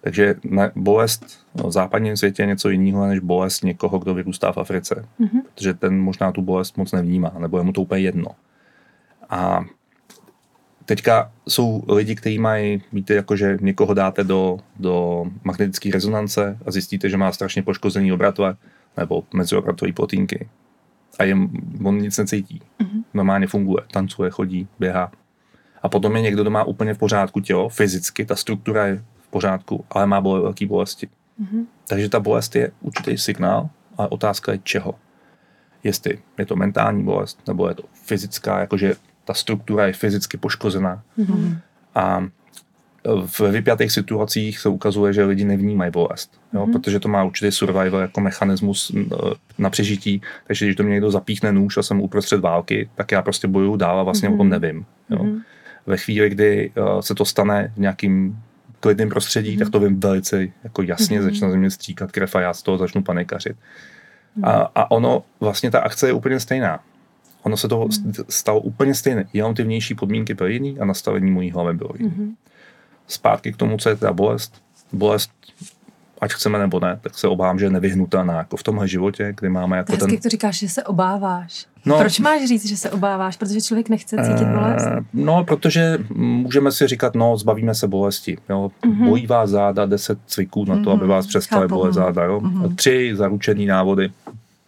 [0.00, 0.34] Takže
[0.76, 5.08] bolest v západním světě je něco jiného než bolest někoho, kdo vyrůstá v Africe.
[5.20, 5.42] Mm-hmm.
[5.54, 8.26] Protože ten možná tu bolest moc nevnímá, nebo je mu to úplně jedno.
[9.30, 9.64] A
[10.84, 16.70] teďka jsou lidi, kteří mají, víte, jako že někoho dáte do, do magnetické rezonance a
[16.70, 18.56] zjistíte, že má strašně poškozený obratové
[18.96, 20.48] nebo meziobratové plotínky.
[21.18, 21.50] A jim,
[21.84, 22.62] on nic necítí.
[22.80, 23.04] Mm-hmm.
[23.14, 25.12] Normálně funguje, tancuje, chodí, běhá.
[25.86, 29.28] A potom je někdo, kdo má úplně v pořádku tělo, fyzicky, ta struktura je v
[29.28, 31.08] pořádku, ale má bole, velké bolesti.
[31.42, 31.64] Mm-hmm.
[31.88, 33.68] Takže ta bolest je určitý signál,
[33.98, 34.94] ale otázka je čeho.
[35.84, 38.94] Jestli je to mentální bolest, nebo je to fyzická, jakože
[39.24, 41.02] ta struktura je fyzicky poškozená.
[41.16, 41.58] Mhm.
[41.94, 42.26] A
[43.26, 46.72] v vypjatých situacích se ukazuje, že lidi nevnímají bolest, jo, Mhm.
[46.72, 49.04] protože to má určitý survival jako mechanismus eh,
[49.58, 53.22] na přežití, takže když do mě někdo zapíchne nůž a jsem uprostřed války, tak já
[53.22, 54.60] prostě bojuju dál a vlastně o tom Mhm.
[54.60, 54.86] nevím.
[55.10, 55.22] Jo.
[55.24, 55.40] Mhm.
[55.86, 58.38] Ve chvíli, kdy eh, se to stane v nějakým
[58.80, 59.58] klidném prostředí, Mhm.
[59.58, 61.30] tak to vím velice jako jasně, Mhm.
[61.30, 63.56] začne ze mě stříkat krev a já z toho začnu panikařit.
[64.42, 66.80] A, a ono, vlastně ta akce je úplně stejná.
[67.42, 71.30] Ono se to st- stalo úplně stejné, jenom ty vnější podmínky byly jiný a nastavení
[71.30, 72.12] mojí hlavy bylo jiný.
[72.16, 72.34] Mhm.
[73.08, 74.62] Zpátky k tomu, co je teda bolest.
[74.92, 75.30] Bolest,
[76.20, 78.34] ať chceme nebo ne, tak se obávám, že je nevyhnutelná.
[78.38, 80.14] Jako v tomhle životě, kdy máme jako hezky, ten...
[80.14, 81.66] jak to říkáš, že se obáváš.
[81.86, 81.98] No.
[81.98, 83.36] Proč máš říct, že se obáváš?
[83.36, 84.86] Protože člověk nechce cítit bolest.
[84.86, 88.38] Eh, No, protože můžeme si říkat, no, zbavíme se bolesti.
[88.48, 88.70] Jo.
[88.86, 89.06] Mhm.
[89.08, 92.24] Bolí vás záda, 10 cviků na to, Mhm, aby vás přestali bolet záda.
[92.24, 92.40] Jo.
[92.40, 92.76] Mhm.
[92.76, 94.10] Tři zaručený návody.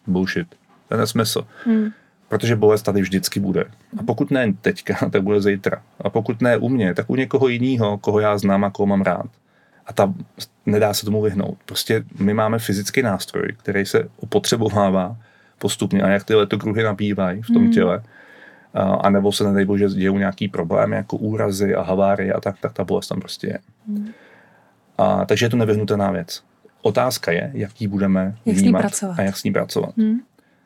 [0.07, 0.47] Bullshit.
[0.89, 1.47] To je nesmysl.
[1.65, 1.89] Hmm.
[2.29, 3.65] Protože bolest tady vždycky bude.
[3.99, 5.83] A pokud ne teďka, tak bude zítra.
[6.01, 9.03] A pokud ne u mě, tak u někoho jiného, koho já znám a koho mám
[9.03, 9.27] rád.
[9.89, 10.15] A ta,
[10.67, 11.59] nedá se tomu vyhnout.
[11.65, 15.17] Prostě my máme fyzický nástroj, který se opotřebovává
[15.59, 17.73] postupně a jak ty letokruhy nabývají v tom Hmm.
[17.73, 18.03] těle,
[18.75, 22.57] a, a nebo se nedej bože dějou nějaký problémy jako úrazy a havárie a tak,
[22.61, 23.59] tak ta bolest tam prostě je.
[23.89, 24.09] Hmm.
[24.99, 26.43] A, takže je to nevyhnutelná věc.
[26.83, 29.19] Otázka je, jak ji budeme Jak s ní vnímat pracovat.
[29.19, 29.91] a jak s ní pracovat.
[29.97, 30.19] Hmm.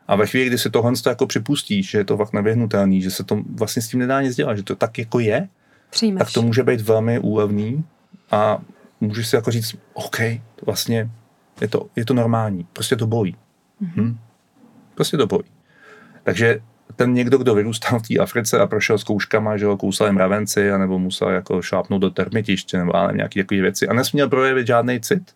[0.08, 3.10] A ve chvíli, kdy si tohle to jako připustíš, že je to fakt nevyhnutelný, že
[3.10, 5.48] se to vlastně s tím nedá nic dělat, že to tak jako je,
[5.90, 6.18] Přijmeš.
[6.18, 7.84] tak to může být velmi úlevný
[8.30, 8.58] a
[9.02, 10.16] můžeš si jako říct, OK,
[10.66, 11.10] vlastně
[11.60, 13.36] je to, je to normální, prostě to bolí.
[13.80, 14.18] Hm?
[14.94, 15.44] Prostě to bolí.
[16.22, 16.60] Takže
[16.96, 20.98] ten někdo, kdo vyrůstal v té Africe a prošel zkouškama, že ho kousali mravenci, anebo
[20.98, 25.34] musel jako šlápnout do termitiště, nebo ale nějaké takové věci a nesměl projevit žádný cit,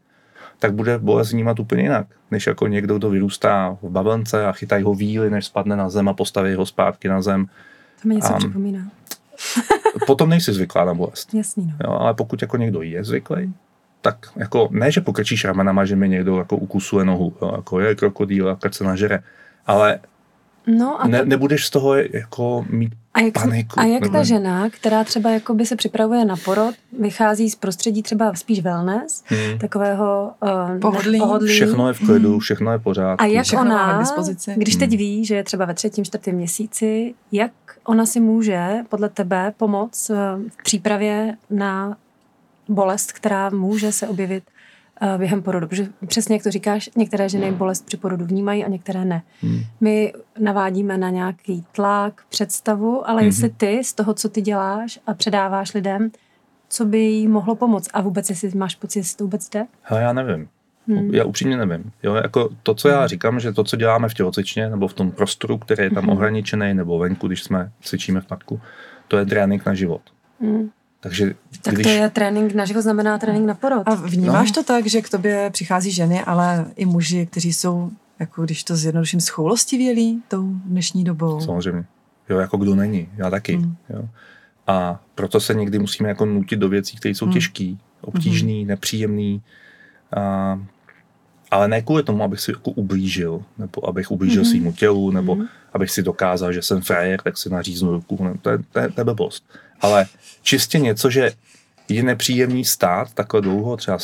[0.59, 4.85] tak bude bolest vnímat úplně jinak, než jako někdo, kdo vyrůstá v bavlnce a chytají
[4.85, 7.47] ho víly, než spadne na zem a postaví ho zpátky na zem.
[8.03, 8.39] To mi něco Am.
[8.39, 8.81] připomíná.
[10.07, 11.35] Potom nejsi zvyklá na bolest.
[11.35, 11.75] Jasný, no.
[11.85, 13.53] Jo, ale pokud jako někdo je zvyklý,
[14.03, 17.95] tak jako ne, že pokrčíš ramenama, že mi někdo jako ukusuje nohu, jo, jako je
[17.95, 19.19] krokodýl a se nažere,
[19.67, 19.99] ale
[20.79, 23.81] No a, ne, to, nebudeš z toho jako mít a jak, paniku.
[23.81, 28.03] a jak ta nebo- žena, která třeba jakoby se připravuje na porod, vychází z prostředí
[28.03, 29.59] třeba spíš wellness, Hmm.
[29.59, 31.19] takového uh, Pohodlí.
[31.19, 31.49] pohodlí.
[31.53, 33.15] Všechno je v klidu, všechno je pořád.
[33.21, 34.55] A jak Všechno ona, k dispozici.
[34.57, 34.99] když teď Hmm.
[34.99, 37.53] ví, že je třeba ve třetím, čtvrtém měsíci, jak
[37.89, 40.15] ona si může podle tebe pomoct eh,
[40.51, 41.97] v přípravě na
[42.69, 44.45] bolest, která může se objevit
[45.01, 45.69] eh, během porodu?
[45.69, 49.23] Protože přesně jak to říkáš, některé ženy bolest při porodu vnímají a některé ne.
[49.43, 49.61] Hmm.
[49.81, 53.27] My navádíme na nějaký tlak, představu, ale Mhm.
[53.27, 56.11] jestli ty z toho, co ty děláš a předáváš lidem,
[56.69, 59.67] co by jí mohlo pomoct a vůbec, jestli máš pocit, jestli to vůbec jde?
[59.83, 60.49] Hele, já nevím.
[60.89, 61.15] Hmm.
[61.15, 61.93] Já upřímně nevím.
[62.03, 65.11] Jo, jako to, co já říkám, že to, co děláme v tělocvičně, nebo v tom
[65.11, 66.13] prostoru, který je tam Mhm.
[66.13, 68.61] ohraničený, nebo venku, když jsme cvičíme v parku,
[69.09, 70.01] to je trénink na život.
[70.41, 70.71] Hmm.
[71.01, 71.87] Takže Tak když...
[71.87, 73.83] to je trénink na život, znamená trénink na porod.
[73.89, 74.55] A vnímáš No.
[74.55, 78.77] to tak, že k tobě přichází ženy, ale i muži, kteří jsou, jako když to
[78.77, 81.41] zjednoduším, schoulostivělí tou dnešní dobou?
[81.41, 81.85] Samozřejmě.
[82.29, 83.09] Jo, jako kdo není.
[83.17, 83.57] Já taky.
[83.57, 83.77] Hmm.
[83.91, 84.09] Jo.
[84.67, 87.35] A proto se někdy musíme jako nutit do věcí, které jsou Hmm.
[87.35, 89.39] těžké, obtížné, nepříjemné.
[90.17, 90.61] A,
[91.51, 94.51] ale ne kvůli tomu, abych si jako ublížil, nebo abych ublížil Mhm.
[94.51, 95.47] svýmu tělu, nebo Mhm.
[95.73, 98.25] abych si dokázal, že jsem frajer, tak si naříznu ruku.
[98.25, 99.45] Ne, to, je, to, je, to je blbost.
[99.81, 100.07] Ale
[100.43, 101.33] čistě něco, že
[101.89, 103.99] je nepříjemný stát takhle dlouho, třeba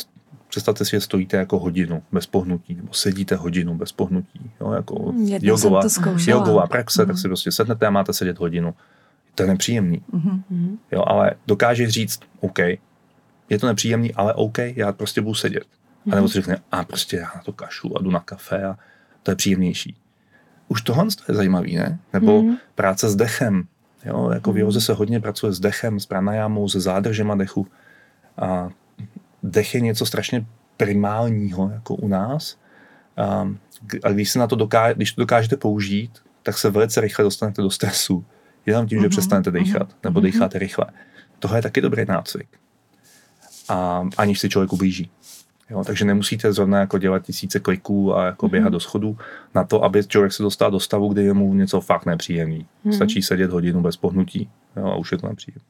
[0.49, 5.13] představte si, že stojíte jako hodinu bez pohnutí, nebo sedíte hodinu bez pohnutí, jo, jako
[5.41, 5.81] jogová,
[6.27, 7.17] jogová praxe, tak Mhm.
[7.17, 8.73] si prostě sednete a máte sedět hodinu.
[9.35, 10.43] To je nepříjemný, Mhm.
[10.49, 10.77] Mhm.
[10.91, 12.59] jo, ale dokážeš říct, OK,
[13.49, 15.63] je to nepříjemný, ale OK, já prostě budu sedět.
[16.11, 18.77] A nebo si řekne, a prostě já na to kašu a jdu na kafe a
[19.23, 19.95] to je příjemnější.
[20.67, 21.99] Už tohle je zajímavý, ne?
[22.13, 22.57] Nebo Mhm.
[22.75, 23.63] práce s dechem.
[24.05, 24.61] Jo, jako v Mhm.
[24.61, 27.67] józe se hodně pracuje s dechem, s pranajámou, se zádržema dechu.
[28.37, 28.69] A
[29.43, 30.45] dech je něco strašně
[30.77, 32.57] primálního, jako u nás.
[33.17, 33.47] A,
[34.03, 36.11] a když, se na to doká, když to dokážete použít,
[36.43, 38.25] tak se velice rychle dostanete do stresu.
[38.65, 40.25] Jenom tím, že Mhm, přestanete mhm, dýchat, nebo mhm.
[40.25, 40.85] dýcháte rychle.
[41.39, 42.47] Tohle je taky dobrý nácvik.
[43.69, 45.11] A aniž si člověk ublíží.
[45.73, 48.71] Jo, takže nemusíte zrovna jako dělat tisíce kliků a jako běhat Mhm.
[48.71, 49.17] do schodu
[49.55, 52.65] na to, aby člověk se dostal do stavu, kdy je mu něco fakt nepříjemný.
[52.83, 52.93] Mhm.
[52.93, 55.61] Stačí sedět hodinu bez pohnutí jo, a už je to nepříjemné.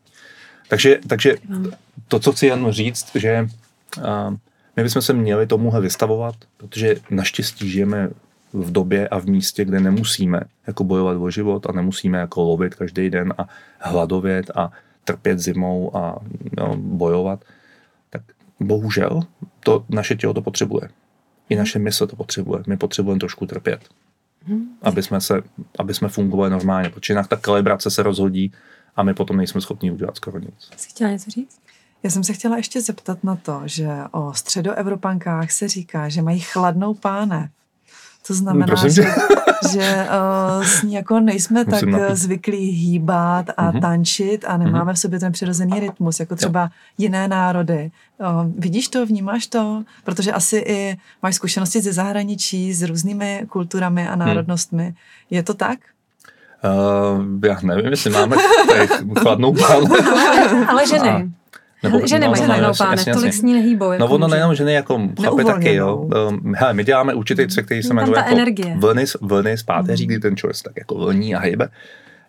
[0.68, 1.36] Takže, takže
[2.08, 3.48] to, co chci jen říct, že
[4.04, 4.30] a,
[4.76, 8.10] my bychom se měli tomuhle vystavovat, protože naštěstí žijeme
[8.54, 12.76] v době a v místě, kde nemusíme jako bojovat o život a nemusíme jako lovit
[12.76, 13.48] každý den a
[13.80, 14.72] hladovět a
[15.04, 16.16] trpět zimou a
[16.58, 17.48] jo, bojovat, tak
[18.64, 19.22] bohužel
[19.60, 20.90] to naše tělo to potřebuje.
[21.50, 22.64] I naše mysl to potřebuje.
[22.68, 23.90] My potřebujeme trošku trpět.
[24.82, 25.42] aby jsme, se,
[25.80, 28.52] aby jsme fungovali normálně, protože jinak ta kalibrace se rozhodí
[28.96, 30.72] a my potom nejsme schopni udělat skoro nic.
[30.78, 31.60] Jsi chtěla něco říct?
[32.04, 36.40] Já jsem se chtěla ještě zeptat na to, že o středoevropankách se říká, že mají
[36.40, 37.50] chladnou páne.
[38.28, 39.04] To znamená, Prosím že,
[39.72, 40.08] že
[40.58, 42.08] uh, s ní jako nejsme Musím tak napít.
[42.12, 43.82] eh, zvyklí hýbat a Mhm.
[43.82, 47.92] tančit a nemáme v sobě ten přirozený rytmus, jako třeba jiné národy.
[48.20, 49.84] Uh, vidíš to, vnímáš to?
[50.04, 54.94] Protože asi i máš zkušenosti ze zahraničí, s různými kulturami a národnostmi.
[55.30, 55.80] Je to tak?
[56.64, 58.36] Uh, já nevím, jestli máme
[58.68, 58.88] tady
[59.20, 59.86] chladnou pánu.
[60.68, 61.32] Ale ženy.
[61.84, 63.86] Nebo- ženy no, mají no, chladnou jasně, pánev, jasně, tolik s ní nehýbou.
[63.88, 64.32] No jako ono muži.
[64.32, 65.98] nejenom ženy, jako chlapy taky, jo.
[65.98, 68.76] Um, hele, my děláme určitý cvik, který se Tam jmenuje jako energie.
[68.78, 71.70] vlny, z- vlny z páteří, kdy ten člověk se tak jako vlní a hejbe.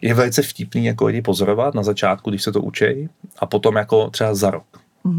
[0.01, 4.11] Je velice vtipný jako lidi pozorovat na začátku, když se to učí, a potom jako
[4.11, 4.65] třeba za rok,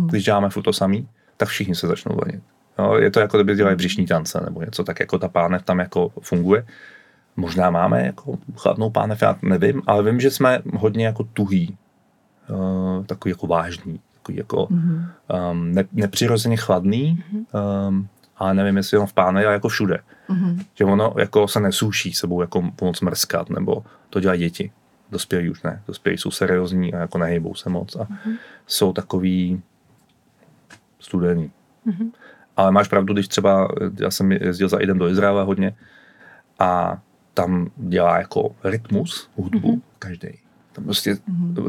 [0.10, 2.42] když děláme furt to samý, tak všichni se začnou vlnit.
[2.80, 5.80] Jo, je to jako kdyby dělali břišní tance nebo něco, tak jako ta pánev tam
[5.80, 6.66] jako funguje.
[7.38, 11.78] Možná máme jako chladnou pánev, já nevím, ale vím, že jsme hodně jako tuhý,
[12.50, 15.08] uh, takový jako vážný, takový jako Mhm.
[15.52, 17.24] um, ne, nepřirozeně chladný,
[17.88, 18.08] um,
[18.38, 20.00] ale nevím, jestli jenom v pánvi, ale jako všude.
[20.30, 20.62] Mhm.
[20.76, 24.72] Že ono jako se nesouší sebou jako moc mrskat, nebo to dělají děti.
[25.12, 25.82] Dospělí už ne.
[25.88, 28.08] Dospělí jsou seriózní a jako nehybou se moc a
[28.68, 29.62] jsou takový
[31.00, 31.52] studený.
[32.58, 33.68] Ale máš pravdu, když třeba,
[34.00, 35.76] já jsem jezdil za Idem do Izraele hodně
[36.60, 37.00] a
[37.34, 40.28] tam dělá jako rytmus hudbu každý.
[40.76, 41.18] Tam prostě,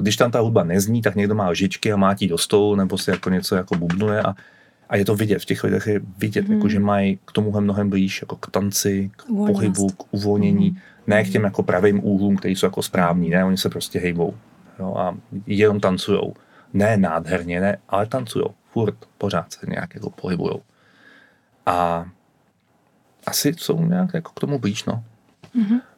[0.00, 3.10] když tam ta hudba nezní, tak někdo má lžičky a mátí do stolu, nebo si
[3.10, 4.34] jako něco jako bubnuje a,
[4.88, 7.90] a je to vidět, v těch lidech je vidět, jako, že mají k tomuhle mnohem
[7.90, 9.56] blíž, jako k tanci, k Uvolněnost.
[9.56, 13.56] pohybu, k uvolnění, ne k těm jako pravým úhlům, které jsou jako správní, ne, oni
[13.56, 14.34] se prostě hejbou
[14.78, 15.16] jo, a
[15.46, 16.34] jenom tancujou.
[16.74, 20.62] Ne nádherně, ne, ale tancujou, furt, pořád se nějak jako pohybujou.
[21.66, 22.06] A
[23.26, 25.04] asi jsou nějak jako k tomu blíž, no.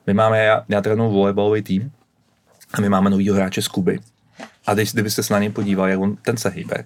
[0.07, 1.93] My máme, já, já trénuji volejbalový tým
[2.75, 3.99] a my máme novýho hráče z Kuby.
[4.67, 6.85] A když, kdybyste se na něj podívali, jak on, ten se hýbe.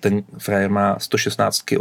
[0.00, 1.78] Ten frajer má 116 kg,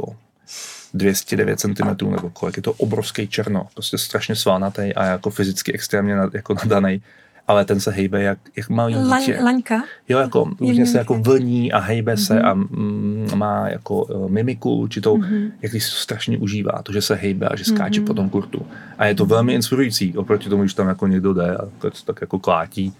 [0.93, 6.15] 209 cm nebo kolik, je to obrovský černo, prostě strašně svalnatý a jako fyzicky extrémně
[6.15, 7.01] nad, jako nadaný,
[7.47, 9.39] ale ten se hejbe jak, jak malý Laň, dítě.
[9.43, 9.83] laňka?
[10.09, 14.75] Jo, jako různě se jako vlní a hejbe se a mm, má jako uh, mimiku
[14.75, 15.23] určitou,
[15.61, 18.65] jak když to strašně užívá, to, že se hejbe a že skáče po tom kurtu.
[18.97, 22.21] A je to velmi inspirující, oproti tomu, když tam jako někdo jde a to tak
[22.21, 22.93] jako klátí.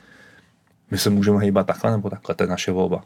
[0.92, 3.04] My se můžeme hejbat takhle nebo takhle, to je naše volba.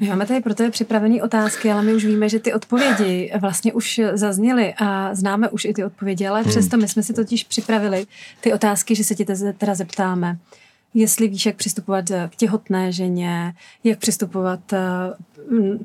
[0.00, 3.72] My máme tady pro tebe připravené otázky, ale my už víme, že ty odpovědi vlastně
[3.72, 8.06] už zazněly a známe už i ty odpovědi, ale přesto my jsme si totiž připravili
[8.40, 10.38] ty otázky, že se te- teda zeptáme.
[10.94, 14.78] Jestli víš, jak přistupovat k těhotné ženě, jak přistupovat eh,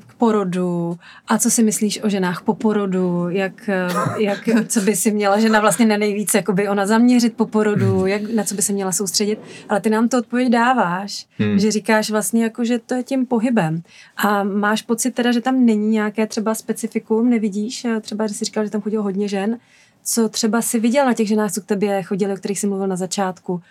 [0.06, 3.88] k porodu a co si myslíš o ženách po porodu, jak, eh,
[4.22, 8.22] jak, co by si měla žena vlastně na nejvíc jakoby ona zaměřit po porodu, jak,
[8.34, 9.38] na co by se měla soustředit.
[9.68, 11.58] Ale ty nám to odpověď dáváš, Hmm.
[11.58, 13.82] že říkáš vlastně jako, že to je tím pohybem.
[14.16, 17.84] A máš pocit teda, že tam není nějaké třeba specifikum, nevidíš?
[17.84, 19.58] Eh, Třeba, že jsi říkal, že tam chodilo hodně žen.
[20.04, 22.86] Co třeba si viděl na těch ženách, co k tobě chodili, o kterých jsi mluvil
[22.86, 23.62] na začátku?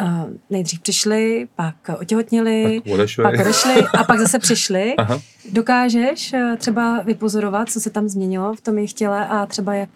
[0.00, 3.22] Uh, nejdřív přišli, pak otěhotněli, Pak odešli.
[3.22, 4.94] pak odešli a pak zase přišli.
[4.98, 5.20] Aha.
[5.52, 9.88] Dokážeš eh, třeba vypozorovat, co se tam změnilo v tom jejich těle a třeba jak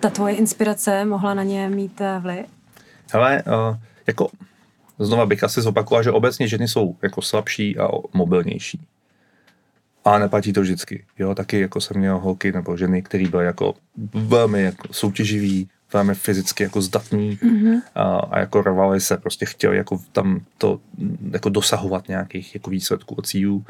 [0.00, 2.46] ta tvoje inspirace mohla na ně mít eh, vliv?
[3.12, 4.28] Hele, uh, jako
[4.98, 8.80] znova bych asi zopakoval, že obecně ženy jsou jako slabší a mobilnější.
[10.04, 11.04] A neplatí to vždycky.
[11.18, 13.74] Jo, taky jako jsem měl holky nebo ženy, které byly jako
[14.14, 17.82] velmi jako soutěživý, velmi fyzicky jako zdatný mm-hmm.
[17.94, 20.80] a, a, jako rovali se, prostě chtěli jako tam to
[21.30, 23.64] jako dosahovat nějakých jako výsledků a cílů.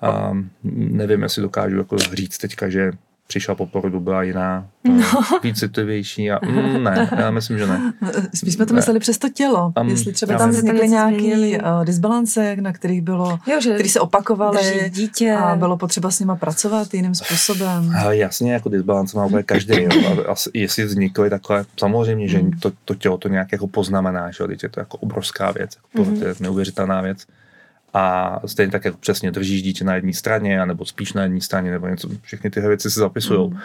[0.00, 0.32] A
[0.64, 2.92] nevím, jestli dokážu jako říct teďka, že
[3.26, 5.04] přišla po porodu, byla jiná, no.
[5.42, 7.92] víc citlivější a mm, ne, já myslím, že ne.
[8.34, 8.78] Spíš jsme to Ne.
[8.78, 9.72] mysleli přes to tělo.
[9.76, 11.60] Am, Jestli třeba tam vznikly změnili.
[11.60, 15.32] uh, disbalance, na kterých bylo, Jo, že který se opakovaly dítě.
[15.32, 17.92] a bylo potřeba s nima pracovat jiným způsobem.
[18.02, 19.82] Ale jasně, jako disbalance má úplně každý.
[19.82, 19.90] Jo.
[20.28, 24.36] A asi, jestli vznikly takhle, samozřejmě, že to, to tělo to nějak jako poznamená, že
[24.40, 26.18] jo, teď je to jako obrovská věc, jako mm-hmm.
[26.18, 27.26] to je neuvěřitelná věc.
[27.94, 31.70] A stejně tak, jako přesně držíš dítě na jedné straně, anebo spíš na jedné straně,
[31.70, 33.50] nebo něco, všechny tyhle věci se zapisují.
[33.50, 33.58] Mm.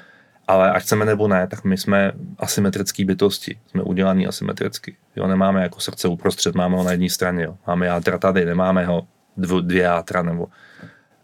[0.47, 3.59] Ale ať chceme nebo ne, tak my jsme asymetrické bytosti.
[3.67, 4.95] Jsme udělaný asymetricky.
[5.15, 7.43] Jo, nemáme jako srdce uprostřed, máme ho na jedné straně.
[7.43, 7.57] Jo.
[7.67, 10.47] Máme játra tady, nemáme ho dvě, dvě játra nebo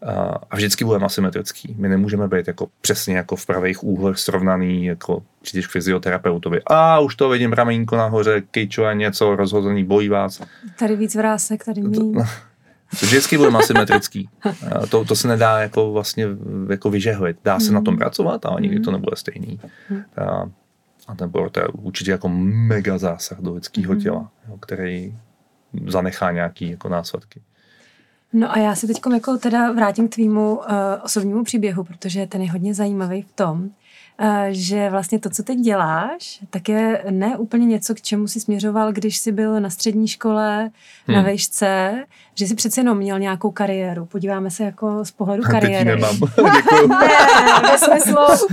[0.06, 1.74] a- a vždycky budeme asymetrický.
[1.78, 6.60] My nemůžeme být jako přesně jako v pravých úhlech srovnaný, jako přijdeš k fyzioterapeutovi.
[6.66, 10.42] A už to vidím, ramínko nahoře, kejčové něco, rozhozený, bolí vás.
[10.78, 12.14] Tady víc vrásek, tady míň.
[12.92, 14.28] Vždycky budeme asymetrický.
[14.90, 16.26] To, to se nedá jako vlastně
[16.70, 17.36] jako vyžehlit.
[17.44, 19.60] Dá se na tom pracovat, ale nikdy to nebude stejný.
[20.16, 20.50] A,
[21.06, 24.02] A ten porod je určitě jako mega zásah do lidského mm-hmm.
[24.02, 25.18] těla, jo, který
[25.86, 27.40] zanechá nějaký jako následky.
[28.32, 30.64] No a já se teď jako teda vrátím k tvýmu uh,
[31.02, 33.70] osobnímu příběhu, protože ten je hodně zajímavý v tom,
[34.50, 38.92] že vlastně to, co teď děláš, tak je ne úplně něco, k čemu si směřoval,
[38.92, 40.70] když jsi byl na střední škole,
[41.06, 41.16] hmm.
[41.16, 44.06] na vejšce, že jsi přece jenom měl nějakou kariéru.
[44.06, 45.90] Podíváme se jako z pohledu kariéry.
[45.90, 46.16] Teď nemám.
[46.88, 48.48] ne, ve smyslu,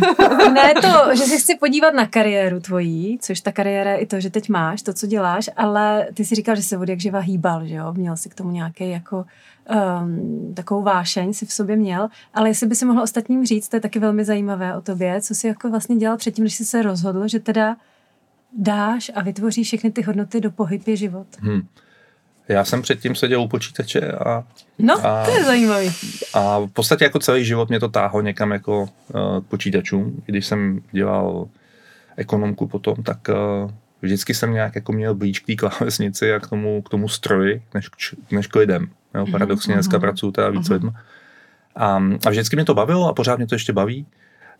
[0.54, 4.20] ne to, že si chci podívat na kariéru tvojí, což ta kariéra je i to,
[4.20, 7.20] že teď máš to, co děláš, ale ty si říkal, že se od jak živa
[7.20, 7.94] hýbal, že jo?
[7.94, 9.26] Měl jsi k tomu nějaký jako
[9.70, 13.76] um, takovou vášeň si v sobě měl, ale jestli by si mohl ostatním říct, to
[13.76, 16.82] je taky velmi zajímavé o tobě, co jsi jako vlastně dělal předtím, než jsi se
[16.82, 17.76] rozhodl, že teda
[18.58, 21.28] dáš a vytvoříš všechny ty hodnoty do pohyb je život.
[21.40, 21.62] Hmm.
[22.48, 24.44] Já jsem předtím seděl u počítače a...
[24.80, 25.92] No, a, to je zajímavý.
[26.34, 28.88] A v podstatě jako celý život mě to táhlo někam jako uh,
[29.42, 30.24] k počítačům.
[30.26, 31.48] Když jsem dělal
[32.18, 33.72] ekonomku potom, tak uh,
[34.02, 37.64] vždycky jsem nějak jako měl blíž k té klávesnici a k tomu, k tomu stroji,
[37.74, 37.90] než,
[38.32, 38.90] než k lidem.
[39.16, 40.02] Jo, paradoxně dneska mm-hmm.
[40.02, 40.74] pracuju teda víc mm-hmm.
[40.74, 40.94] lidma.
[41.76, 44.06] A, a vždycky mě to bavilo a pořád mě to ještě baví.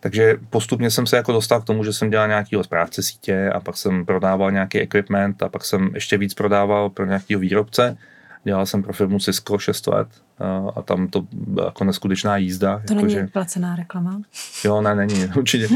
[0.00, 3.60] Takže postupně jsem se jako dostal k tomu, že jsem dělal nějakýho správce sítě a
[3.60, 7.96] pak jsem prodával nějaký equipment a pak jsem ještě víc prodával pro nějakého výrobce.
[8.44, 12.82] Dělal jsem pro firmu Cisco 6 let a, a tam to byla jako neskutečná jízda.
[12.86, 13.26] To jako není že...
[13.32, 14.20] placená reklama?
[14.64, 15.68] Jo, ne, není, určitě.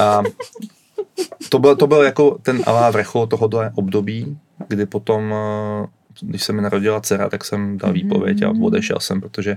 [0.00, 0.22] A,
[1.48, 5.34] to byl, to byl jako ten alá vrchol tohohle období, kdy potom
[6.20, 9.56] když se mi narodila dcera, tak jsem dal výpověď a odešel jsem, protože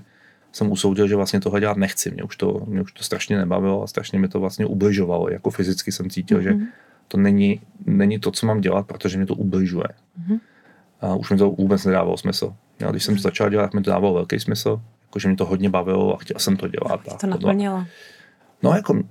[0.52, 2.12] jsem usoudil, že vlastně tohle dělat nechci.
[2.12, 5.30] Mě už to, mě už to strašně nebavilo a strašně mi to vlastně ubližovalo.
[5.30, 6.60] Jako fyzicky jsem cítil, mm-hmm.
[6.60, 6.66] že
[7.08, 9.88] to není, není to, co mám dělat, protože mě to ubližuje.
[9.88, 10.40] Mm-hmm.
[11.02, 12.54] A už mi to vůbec nedávalo smysl.
[12.80, 15.70] Já, když jsem to začal dělat, mi to dávalo velký smysl, jakože mě to hodně
[15.70, 17.02] bavilo a chtěl jsem to dělat.
[17.12, 17.86] A to naplnilo.
[18.64, 19.04] No jako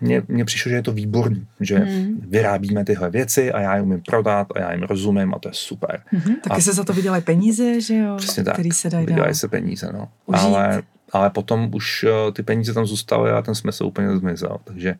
[0.00, 2.20] mně, mně přišlo, že je to výborný, že hmm.
[2.28, 5.54] vyrábíme tyhle věci a já je umím prodat a já jim rozumím a to je
[5.54, 6.02] super.
[6.06, 6.34] Hmm.
[6.34, 8.16] Taky a, se za to vydělají peníze, že jo?
[8.16, 10.08] Přesně tak, který se dají vydělají se peníze, no.
[10.32, 14.94] Ale, ale potom už uh, ty peníze tam zůstaly a ten smysl úplně zmizel, takže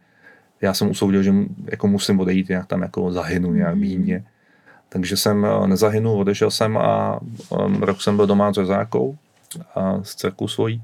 [0.60, 1.32] já jsem usoudil, že
[1.70, 4.24] jako musím odejít, nějak tam jako zahynu nějak bídně.
[4.88, 9.16] Takže jsem uh, nezahynul, odešel jsem a um, rok jsem byl doma s řezákou
[9.74, 10.82] a s dcerkou svojí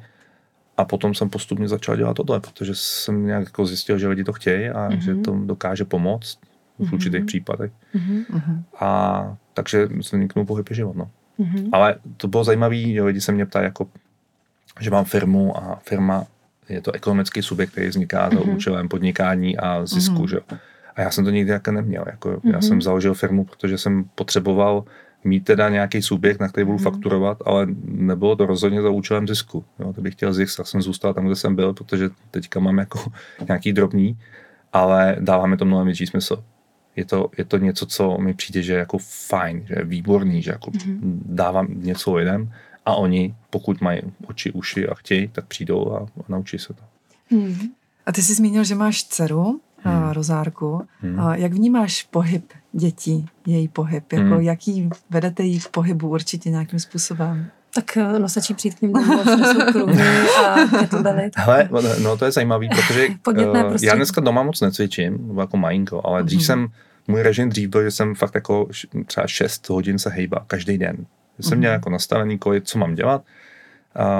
[0.77, 4.33] a potom jsem postupně začal dělat tohle, protože jsem nějak jako zjistil, že lidi to
[4.33, 4.99] chtějí a mm-hmm.
[4.99, 6.39] že to dokáže pomoct
[6.79, 6.95] v mm-hmm.
[6.95, 7.73] určitých případech.
[7.95, 8.63] Mm-hmm.
[8.81, 10.97] A takže jsem vzniknul pohyb život.
[10.97, 11.11] No.
[11.41, 11.69] Mm-hmm.
[11.73, 13.89] Ale to bylo zajímavé, že lidi se mě ptají, jako,
[14.81, 16.27] že mám firmu a firma
[16.69, 18.47] je to ekonomický subjekt, který vzniká mm-hmm.
[18.47, 20.15] za účelem podnikání a zisku.
[20.15, 20.29] Mm-hmm.
[20.29, 20.39] Že?
[20.97, 22.05] A já jsem to nikdy jako neměl.
[22.07, 22.55] Jako, mm-hmm.
[22.55, 24.85] Já jsem založil firmu, protože jsem potřeboval
[25.25, 26.85] mít teda nějaký subjekt, na který budu hmm.
[26.85, 29.65] fakturovat, ale nebylo to rozhodně za účelem zisku.
[29.79, 32.79] Jo, to bych chtěl zisk, tak jsem zůstal tam, kde jsem byl, protože teďka mám
[32.79, 33.13] jako
[33.49, 34.19] nějaký drobný,
[34.73, 36.45] ale dává mi to mnohem větší smysl.
[36.97, 38.99] Je to, je to něco, co mi přijde, že je jako
[39.29, 41.23] fajn, že je výborný, že jako hmm.
[41.27, 42.53] dávám něco lidem
[42.87, 46.83] a oni, pokud mají oči, uši a chtějí, tak přijdou a, a naučí se to.
[47.31, 47.57] Hmm.
[48.07, 50.11] A ty jsi zmínil, že máš dceru, hmm.
[50.11, 50.83] Rozárku.
[51.01, 51.19] Hmm.
[51.33, 54.13] Jak vnímáš pohyb dětí, její pohyb?
[54.13, 54.41] Jako hmm.
[54.41, 57.51] Jaký vedete jí k pohybu určitě nějakým způsobem?
[57.75, 61.31] Tak eh, no stačí přijít k ním domů, jsou kruhy a kettlebelly.
[61.37, 61.69] Hele,
[62.03, 66.39] no to je zajímavý, protože uh, já dneska doma moc necvičím, jako majinko, ale dřív
[66.39, 66.47] hmm.
[66.47, 66.69] jsem,
[67.09, 68.69] můj režim dřív byl, že jsem fakt jako
[69.07, 71.07] třeba 6 hodin se hejbal každý den.
[71.41, 71.59] Jsem hmm.
[71.59, 73.23] měl jako nastavený, kolik, co mám dělat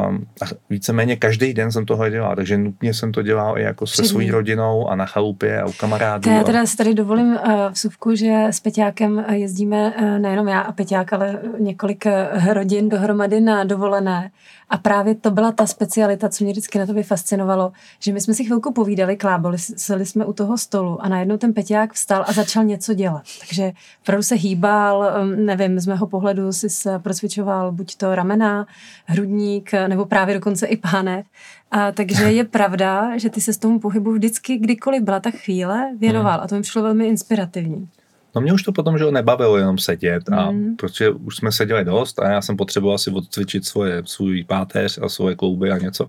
[0.09, 3.87] Um, a víceméně každý den jsem tohle dělal, takže nutně jsem to dělal i jako
[3.87, 6.31] se svou rodinou a na chalupě a u kamarádů.
[6.31, 10.73] Já teda si tady dovolím uh, vsuvku, že s Peťákem jezdíme uh, nejenom já a
[10.73, 14.31] Peťák, ale několik uh, rodin dohromady na dovolené
[14.69, 18.35] a právě to byla ta specialita, co mě vždycky na to fascinovalo, že my jsme
[18.35, 22.33] si chvilku povídali, klábali, seli jsme u toho stolu a najednou ten Peťák vstal a
[22.33, 23.23] začal něco dělat.
[23.41, 28.67] Takže opravdu se hýbal, um, nevím, z mého pohledu si se procvičoval buď to ramena,
[29.05, 31.27] hrudník, nebo právě dokonce i pánev.
[31.71, 35.91] A takže je pravda, že ty se s tomu pohybu vždycky, kdykoliv byla ta chvíle,
[35.99, 36.35] věnoval.
[36.35, 36.45] Hmm.
[36.45, 37.89] A to mi přišlo velmi inspirativní.
[38.37, 40.77] No mě už to potom, že ho nebavilo jenom sedět a mm.
[40.77, 45.09] protože už jsme seděli dost a já jsem potřeboval si odcvičit svoje, svůj páteř a
[45.09, 46.07] svoje klouby a něco.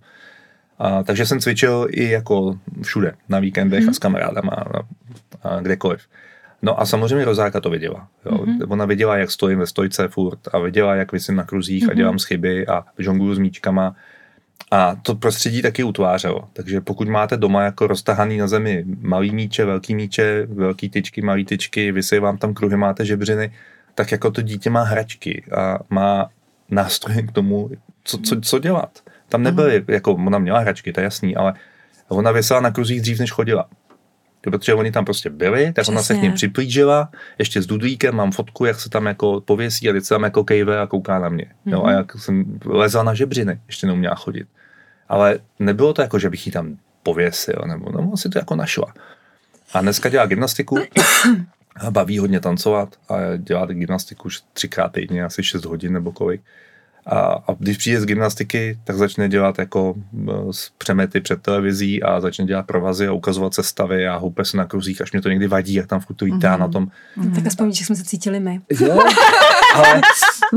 [0.79, 3.89] A, takže jsem cvičil i jako všude, na víkendech mm.
[3.89, 4.79] a s kamarádama a,
[5.43, 6.01] a kdekoliv.
[6.61, 8.07] No a samozřejmě Rozáka to viděla.
[8.25, 8.31] Jo.
[8.31, 8.71] Mm-hmm.
[8.71, 11.89] Ona viděla, jak stojím ve stojce furt a viděla, jak vysím na kruzích mm-hmm.
[11.89, 11.97] a mhm.
[11.97, 13.95] dělám schyby a žongluju s míčkama
[14.71, 16.47] a to prostředí taky utvářelo.
[16.53, 21.45] Takže pokud máte doma jako roztahaný na zemi malý míče, velký míče, velký tyčky, malý
[21.45, 23.51] tyčky, vysej vám tam kruhy, máte žebřiny,
[23.95, 26.29] tak jako to dítě má hračky a má
[26.69, 27.69] nástroje k tomu,
[28.03, 28.99] co, co, co dělat.
[29.29, 29.85] Tam nebyly, mm.
[29.87, 31.53] jako ona měla hračky, to je jasný, ale
[32.07, 33.69] ona vysela na kruzích dřív, než chodila.
[34.41, 36.21] Protože oni tam prostě byli, tak ona se k Přesně.
[36.21, 40.09] ním připlížila, ještě s dudlíkem, mám fotku, jak se tam jako pověsí a teď se
[40.09, 41.45] tam jako kejve a kouká na mě.
[41.65, 44.47] Jo, a jak jsem lezla na žebřiny, ještě neuměla chodit.
[45.09, 48.55] Ale nebylo to jako, že bych ji tam pověsil, nebo no, ona si to jako
[48.55, 48.93] našla.
[49.73, 50.77] A dneska dělá gymnastiku,
[51.79, 56.41] a baví hodně tancovat a dělá gymnastiku už třikrát týdně, asi 6 hodin nebo kolik.
[57.09, 59.95] A, a když přijde z gymnastiky, tak začne dělat jako
[60.51, 64.65] s přemety před televizí a začne dělat provazy a ukazovat sestavy a houpe se na
[64.65, 66.59] kruzích, až mě to někdy vadí, jak tam furt to vítá Mhm.
[66.59, 66.87] na tom.
[67.35, 68.61] Tak aspoň jak jsme se cítili my.
[68.79, 68.99] Jo,
[69.75, 70.01] ale,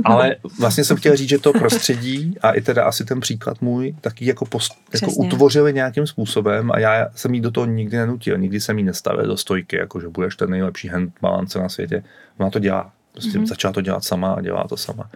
[0.05, 3.95] ale vlastně jsem chtěl říct, že to prostředí a i teda asi ten příklad můj
[4.01, 8.39] taky jako, post, jako utvořili nějakým způsobem a já jsem jí do toho nikdy nenutil,
[8.39, 12.03] nikdy jsem jí nestavil do stojky, jako že budeš ten nejlepší hand balance na světě.
[12.39, 12.91] Ona to dělá.
[13.13, 13.45] Prostě Mhm.
[13.45, 13.49] mm-hmm.
[13.49, 15.11] začala to dělat sama a dělá to sama.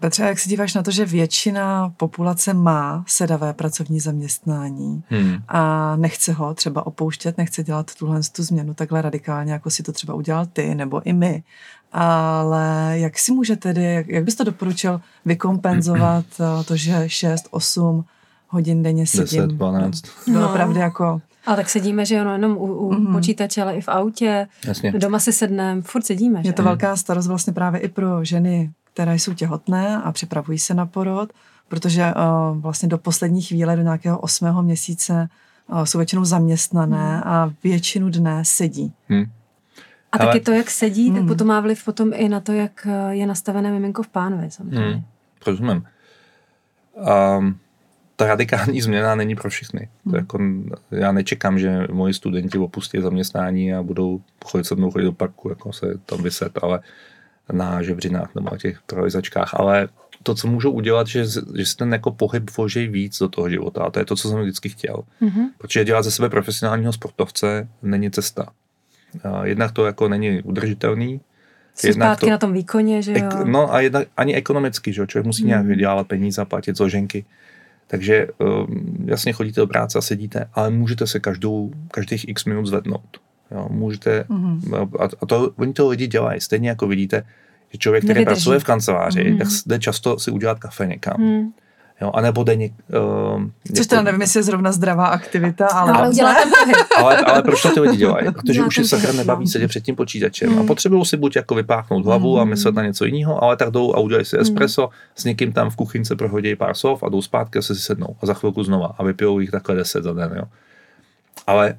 [0.00, 5.36] Petře, jak se díváš na to, že většina populace má sedavé pracovní zaměstnání Hmm.
[5.48, 9.92] a nechce ho třeba opouštět, nechce dělat tuhle tu změnu takhle radikálně, jako si to
[9.92, 11.42] třeba udělal ty nebo i my.
[11.92, 16.24] Ale jak si může tedy, jak, jak bys to doporučil vykompenzovat
[16.60, 18.04] eh, to, že 6, 8
[18.48, 19.40] hodin denně sedím?
[19.42, 20.02] 10, 12.
[20.28, 20.50] Bylo No.
[20.50, 21.20] opravdu jako...
[21.46, 23.06] Ale tak sedíme, že ono jenom u, u Mhm.
[23.06, 23.12] mm-hmm.
[23.12, 24.46] počítače, ale i v autě.
[24.66, 24.92] Jasně.
[24.92, 26.38] Doma si sedneme, furt sedíme.
[26.40, 26.52] Je že?
[26.52, 30.86] to velká starost vlastně právě i pro ženy, které jsou těhotné a připravují se na
[30.86, 31.32] porod,
[31.68, 35.28] protože uh, vlastně do poslední chvíle, do nějakého osmého měsíce
[35.72, 38.92] uh, jsou většinou zaměstnané a většinu dne sedí.
[39.08, 39.24] Hmm.
[40.12, 41.28] A Ale- taky to, jak sedí, tak Mm.
[41.28, 44.80] potom má vliv potom i na to, jak eh, je nastavené miminko v pánvi samozřejmě.
[44.80, 45.02] Hmm.
[45.46, 45.84] Rozumím.
[47.38, 47.58] Um,
[48.16, 49.88] ta radikální změna není pro všechny.
[50.10, 50.38] To jako,
[50.90, 55.48] já nečekám, že moji studenti opustí zaměstnání a budou chodit se mnou chodit do parku,
[55.48, 56.80] jako se tam vyset, ale
[57.52, 59.88] na žebřinách nebo na těch provizačkách, ale
[60.22, 61.24] to, co můžou udělat, že,
[61.56, 64.28] že si ten jako pohyb vloží víc do toho života a to je to, co
[64.28, 65.02] jsem vždycky chtěl.
[65.22, 65.44] Mm-hmm.
[65.58, 68.48] Protože dělat ze sebe profesionálního sportovce není cesta.
[69.24, 71.20] A jednak to jako není udržitelný,
[71.76, 73.16] Jsme Jednak zpátky to- na tom výkoně, že jo.
[73.18, 75.06] Ek, no a jednak, ani ekonomicky, že jo?
[75.06, 75.68] člověk musí nějak Hmm.
[75.70, 77.24] vydělávat peníze a platit složenky.
[77.86, 82.66] Takže um, jasně chodíte do práce a sedíte, ale můžete se každou, každých x minut
[82.66, 83.18] zvednout.
[83.50, 83.66] Jo?
[83.70, 84.60] Můžete, Mhm.
[84.98, 86.40] a, a to, oni to lidi dělají.
[86.40, 87.22] Stejně jako vidíte,
[87.72, 88.34] že člověk, který Nevydrží.
[88.42, 89.38] pracuje v kanceláři, Mhm.
[89.38, 91.16] tak jde často si udělat kafe někam.
[91.18, 91.50] Hmm.
[92.00, 92.10] Jo?
[92.14, 92.72] A nebo jde něk,
[93.36, 95.92] um, Což teda nevím, jestli je zrovna zdravá aktivita, ale...
[95.92, 96.34] Ale udělá
[96.98, 98.32] ale, ale proč to ty lidi dělají?
[98.32, 99.50] Protože už je sakra nebaví no.
[99.50, 100.58] sedět před tím počítačem Mm.
[100.58, 102.50] a potřebují si buď jako vypáchnout hlavu a Mm.
[102.50, 105.76] myslet na něco jiného, ale tak jdou a udělají si espresso, s někým tam v
[105.76, 108.94] kuchyňce prohodí pár slov a jdou zpátky a se si sednou a za chvilku znova
[108.98, 110.32] a vypijou jich takhle 10 za den.
[110.36, 110.44] Jo.
[111.46, 111.78] Ale uh,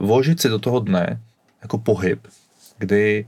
[0.00, 1.20] vložit si do toho dne
[1.62, 2.20] jako pohyb,
[2.78, 3.26] kdy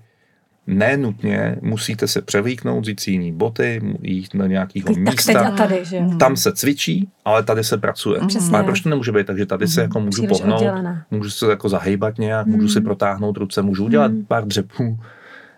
[0.66, 5.51] nenutně musíte se převlíknout, vzít si jiný boty, jít na nějakého Tak teď místa, a
[5.51, 8.20] tady, že tam se cvičí, ale tady se pracuje.
[8.26, 8.55] Přesně.
[8.57, 9.26] Ale proč to nemůže být?
[9.26, 11.05] Takže tady se jako můžu Příliš pohnout, oddělené.
[11.11, 14.24] můžu se jako zahejbat nějak, můžu si protáhnout ruce, můžu udělat Mm.
[14.24, 14.99] pár dřepů,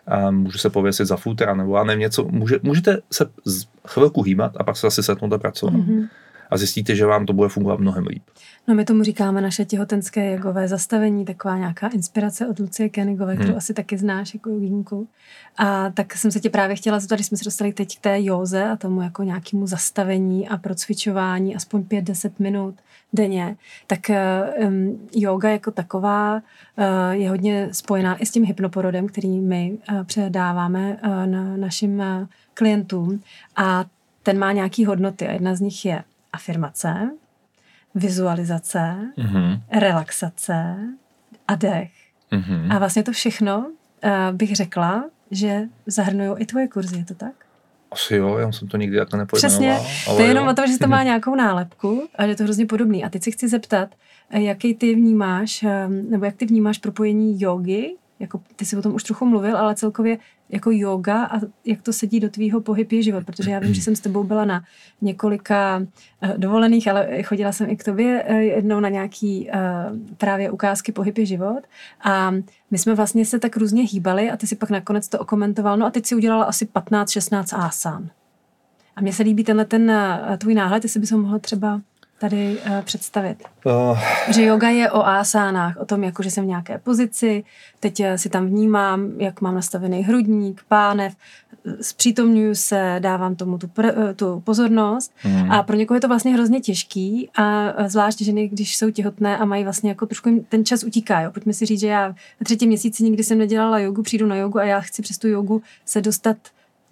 [0.07, 2.25] a můžu se pověsit za futra, nebo já nevím, něco.
[2.31, 3.27] Může, můžete se
[3.89, 5.75] chvilku hýbat a pak se zase setnout a pracovat.
[5.75, 6.07] Mhm.
[6.53, 8.23] A zjistíte, že vám to bude fungovat mnohem líp.
[8.69, 13.49] No my tomu říkáme naše těhotenské jogové zastavení, taková nějaká inspirace od Lucie Kenigové, kterou
[13.49, 13.59] Hmm.
[13.59, 15.09] asi taky znáš jako jogínku.
[15.59, 18.23] A tak jsem se tě právě chtěla zeptat, když jsme se dostali teď k té
[18.23, 22.75] józe a tomu jako nějakému zastavení a procvičování aspoň 5-10 minut
[23.13, 24.01] denně, tak
[24.67, 26.43] um, yoga jako taková uh,
[27.11, 32.05] je hodně spojená i s tím hypnoporodem, který my uh, předáváme uh, na našim uh,
[32.55, 33.21] klientům
[33.57, 33.85] a
[34.23, 37.11] ten má nějaký hodnoty a jedna z nich je afirmace,
[37.95, 39.61] vizualizace, Mhm.
[39.81, 40.77] relaxace
[41.49, 41.91] a dech.
[42.31, 42.73] Mhm.
[42.73, 47.33] A vlastně to všechno uh, bych řekla, že zahrnují i tvoje kurzy, je to tak?
[47.91, 50.17] Asi jo, já jsem to nikdy jako Přesně, nepojmenoval.
[50.17, 50.51] to je jenom jo.
[50.51, 53.05] o tom, že to má nějakou nálepku a že je to hrozně podobný.
[53.05, 53.95] A teď si chci zeptat,
[54.31, 58.83] eh, jaký ty vnímáš, ehm, nebo jak ty vnímáš propojení jogy, jako ty jsi o
[58.83, 60.19] tom už trochu mluvil, ale celkově
[60.49, 63.83] jako yoga a jak to sedí do tvýho pohyb je život, protože já vím, že
[63.83, 64.65] jsem s tebou byla na
[65.01, 65.87] několika
[66.23, 69.55] eh, dovolených, ale chodila jsem i k tobě eh, jednou na nějaký eh,
[70.19, 71.61] právě ukázky pohyb je život
[72.05, 72.31] a
[72.71, 75.87] my jsme vlastně se tak různě hýbali a ty si pak nakonec to okomentoval, no
[75.87, 78.11] a teď si udělala asi 15-16 asán.
[78.97, 79.93] A mně se líbí tenhle ten
[80.39, 81.81] tvůj náhled, jestli bys ho mohl třeba
[82.23, 83.45] tady uh, představit.
[83.65, 83.99] Uh,
[84.35, 87.45] Že yoga je o asánách, o tom, jako, že jsem v nějaké pozici,
[87.81, 91.13] teď eh, si tam vnímám, jak mám nastavený hrudník, pánev,
[91.81, 95.51] zpřítomňuju se, dávám tomu tu, pr- tu pozornost Mhm.
[95.53, 99.45] a pro někoho je to vlastně hrozně těžký a zvlášť ženy, když jsou těhotné a
[99.45, 101.21] mají vlastně jako trošku ten čas utíká.
[101.21, 101.31] Jo.
[101.31, 104.59] Pojďme si říct, že já ve třetím měsíci nikdy jsem nedělala jogu, přijdu na jogu
[104.59, 106.37] a já chci přes tu jogu se dostat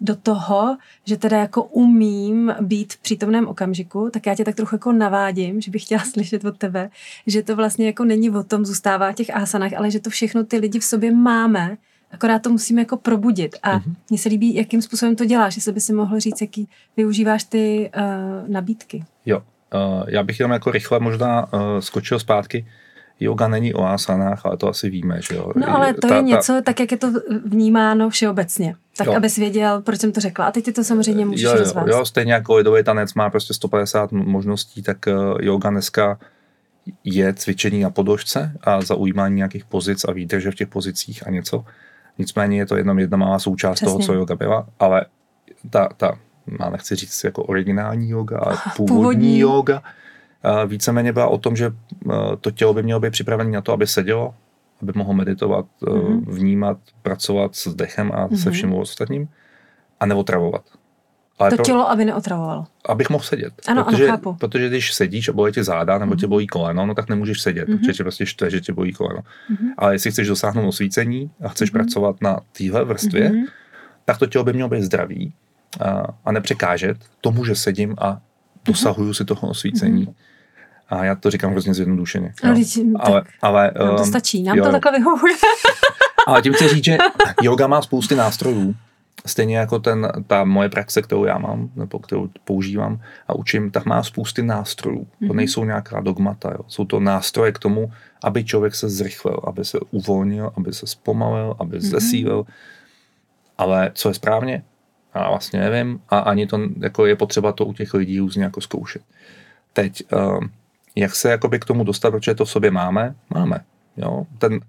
[0.01, 4.75] do toho, že teda jako umím být v přítomném okamžiku, tak já tě tak trochu
[4.75, 6.89] jako navádím, že bych chtěla slyšet od tebe,
[7.27, 10.43] že to vlastně jako není o tom zůstává v těch asanách, ale že to všechno
[10.43, 11.77] ty lidi v sobě máme,
[12.11, 13.55] akorát to musíme jako probudit.
[13.63, 13.93] A mm-hmm.
[14.09, 17.91] mně se líbí, jakým způsobem to děláš, jestli by si mohl říct, jaký využíváš ty
[17.97, 19.03] uh, nabídky.
[19.25, 22.65] Jo, uh, já bych jenom jako rychle možná uh, skočil zpátky.
[23.21, 25.51] Yoga není o asanách, ale to asi víme, že jo.
[25.55, 26.61] No ale to ta, je něco, ta...
[26.61, 27.07] tak jak je to
[27.45, 28.75] vnímáno všeobecně.
[28.97, 29.13] Tak jo.
[29.13, 30.45] abys věděl, proč jsem to řekla.
[30.45, 31.87] A teď ty to samozřejmě můžeš jo, jo, rozvést.
[31.87, 36.19] Jo, stejně jako lidový tanec má prostě 150 možností, tak uh, yoga dneska
[37.03, 41.65] je cvičení na podložce a zaujímání nějakých pozic a výdrže v těch pozicích a něco.
[42.17, 43.85] Nicméně je to jenom jedna malá součást Přesně.
[43.85, 45.05] toho, co yoga byla, ale
[45.69, 46.17] ta, ta
[46.59, 49.39] má nechci říct jako originální yoga, ale původní, původní.
[49.39, 49.83] yoga
[50.67, 51.71] víceméně byla o tom, že
[52.41, 54.33] to tělo by mělo být připravené na to, aby sedělo,
[54.81, 56.23] aby mohlo meditovat, mm-hmm.
[56.27, 58.35] vnímat, pracovat s dechem a mm-hmm.
[58.35, 58.53] se mhm.
[58.53, 59.29] vším ostatním
[59.99, 60.63] a neotravovat.
[61.39, 62.65] Ale to pro, tělo, aby neotravovalo.
[62.89, 63.53] Abych mohl sedět.
[63.67, 64.33] Ano, protože, ano, chápu.
[64.33, 66.19] Protože když sedíš a bolí tě záda nebo mm-hmm.
[66.19, 67.79] tě bolí koleno, no tak nemůžeš sedět, mm-hmm.
[67.79, 69.19] protože tě prostě štve, že tě bolí koleno.
[69.19, 69.67] Mm-hmm.
[69.77, 71.73] Ale jestli chceš dosáhnout osvícení a chceš mm-hmm.
[71.73, 73.45] pracovat na téhle vrstvě, mm-hmm.
[74.05, 75.33] tak to tělo by mělo být zdravý
[75.79, 78.21] a, a nepřekážet tomu, že sedím a
[78.65, 80.07] dosahuju si toho osvícení.
[80.07, 80.13] Mm-hmm.
[80.89, 82.33] A já to říkám hrozně zjednodušeně.
[82.99, 85.33] Ale, ale, ale, nám to um, stačí, nám jo, to takhle vyhovuje.
[86.27, 86.97] ale tím chci říct, že
[87.41, 88.75] yoga má spousty nástrojů,
[89.25, 93.85] stejně jako ten, ta moje praxe, kterou já mám, nebo kterou používám a učím, tak
[93.85, 94.99] má spousty nástrojů.
[94.99, 95.27] Mm-hmm.
[95.27, 95.35] To mhm.
[95.35, 96.51] nejsou nějaká dogmata.
[96.51, 96.59] Jo.
[96.67, 97.91] Jsou to nástroje k tomu,
[98.23, 101.89] aby člověk se zrychlil, aby se uvolnil, aby se zpomalil, aby mm-hmm.
[101.89, 102.45] zesílil.
[103.57, 104.63] Ale co je správně?
[105.15, 108.61] Já vlastně nevím a ani to jako je potřeba to u těch lidí různě jako
[108.61, 109.01] zkoušet.
[109.73, 110.43] Teď, uh,
[110.95, 113.15] jak se jakoby k tomu dostat, protože to v sobě máme?
[113.29, 113.59] Máme.
[113.97, 114.25] Jo?
[114.37, 114.59] Ten,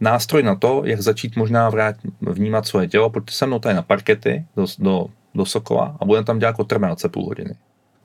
[0.00, 3.82] nástroj na to, jak začít možná vrát, vnímat svoje tělo, protože se mnou tady na
[3.82, 7.54] parkety do, do, do Sokola a budeme tam dělat kotrmelce půl hodiny.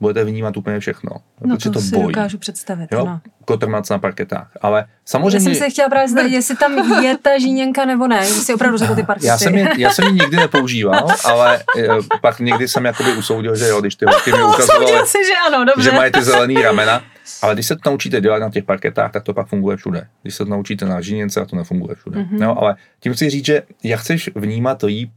[0.02, 1.10] Budete vnímat úplně všechno.
[1.44, 2.06] No to, to si bojí.
[2.06, 3.00] dokážu představit, jo?
[3.00, 3.20] ano.
[3.44, 4.50] Kotrmelce na parketách.
[4.60, 5.50] Ale samozřejmě...
[5.50, 8.54] Já jsem se chtěla právě zdat, jestli tam je ta žíněnka nebo ne, jestli si
[8.54, 9.26] opravdu řekl ty parkety.
[9.26, 11.88] Já jsem, ji, já jsem ji nikdy nepoužíval, ale eh,
[12.20, 15.64] pak někdy jsem jakoby usoudil, že jo, když ty holky mi ukazovaly, si, že, ano,
[15.64, 15.90] dobře.
[15.90, 17.02] že mají ty zelený ramena,
[17.42, 20.06] ale když se to naučíte dělat na těch parketách, tak to pak funguje všude.
[20.22, 22.20] Když se to naučíte na žíněnce, tak to nefunguje všude.
[22.20, 22.38] Mm-hmm.
[22.38, 25.10] No, ale tím chci říct, že jak chceš vnímat líp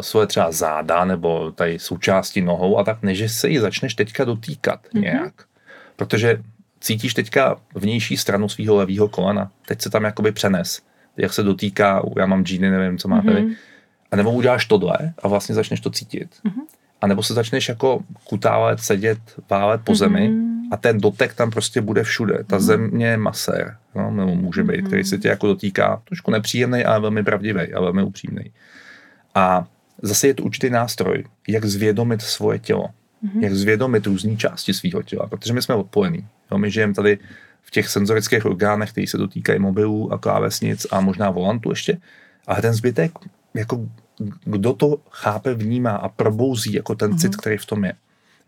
[0.00, 4.80] svoje třeba záda nebo tady součásti nohou a tak, než se ji začneš teďka dotýkat
[4.86, 5.00] mm-hmm.
[5.00, 5.34] nějak.
[5.96, 6.42] Protože
[6.80, 9.50] cítíš teďka vnější stranu svého levého kolena.
[9.66, 10.82] Teď se tam jakoby přenes.
[11.16, 13.48] Jak se dotýká, já mám džíny, nevím, co máte mm-hmm.
[13.48, 13.54] vy.
[14.10, 16.28] A nebo uděláš tohle a vlastně začneš to cítit.
[16.44, 16.62] Mm-hmm.
[17.00, 19.18] A nebo se začneš jako kutálet, sedět,
[19.50, 22.44] válet po zemi mm-hmm a ten dotek tam prostě bude všude.
[22.46, 22.62] Ta mm.
[22.62, 24.86] země je masér, no, nebo může být, mm.
[24.86, 28.52] který se tě jako dotýká, trošku nepříjemný, ale velmi pravdivý a velmi upřímný.
[29.34, 29.66] A
[30.02, 32.86] zase je to určitý nástroj, jak zvědomit svoje tělo,
[33.22, 33.42] mm.
[33.42, 36.26] jak zvědomit různé části svého těla, protože my jsme odpojení.
[36.50, 37.18] No, my žijeme tady
[37.62, 41.98] v těch senzorických orgánech, které se dotýkají mobilů a klávesnic a možná volantu ještě,
[42.46, 43.12] ale ten zbytek,
[43.54, 43.88] jako
[44.44, 47.38] kdo to chápe, vnímá a probouzí jako ten cit, mm.
[47.38, 47.92] který v tom je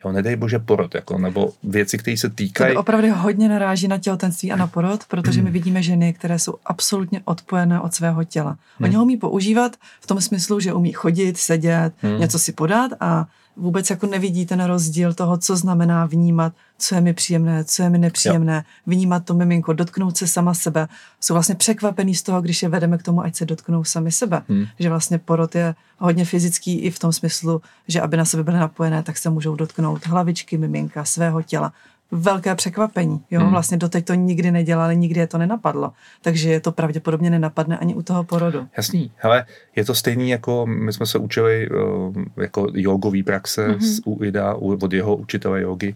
[0.05, 2.75] jo, nedej bože porod, jako, nebo věci, které se týkají.
[2.75, 6.55] To opravdu hodně naráží na těhotenství a na porod, protože my vidíme ženy, které jsou
[6.65, 8.57] absolutně odpojené od svého těla.
[8.81, 8.97] Oni hmm.
[8.97, 12.21] ho umí používat v tom smyslu, že umí chodit, sedět, hmm.
[12.21, 13.27] něco si podat a
[13.57, 17.91] vůbec jako nevidí ten rozdíl toho, co znamená vnímat, co je mi příjemné, co je
[17.91, 18.63] mi nepříjemné, jo.
[18.87, 20.89] vnímat to miminko, dotknout se sama sebe.
[21.21, 24.43] Jsou vlastně překvapený z toho, když je vedeme k tomu, ať se dotknou sami sebe.
[24.49, 24.67] Hmm.
[24.79, 28.59] Že vlastně porod je hodně fyzický i v tom smyslu, že aby na sebe byly
[28.59, 31.73] napojené, tak se můžou dotknout hlavičky miminka, svého těla
[32.13, 33.21] velké překvapení.
[33.31, 33.41] Jo?
[33.41, 33.51] Hmm.
[33.51, 35.93] Vlastně doteď to nikdy nedělali, nikdy je to nenapadlo.
[36.23, 38.69] Takže je to pravděpodobně nenapadne ani u toho porodu.
[38.77, 39.47] Jasný, ale
[39.77, 43.81] je to stejný jako my jsme se učili uh, jako jogový praxe hmm.
[43.81, 45.95] z, u Ida, od jeho učitele jogy.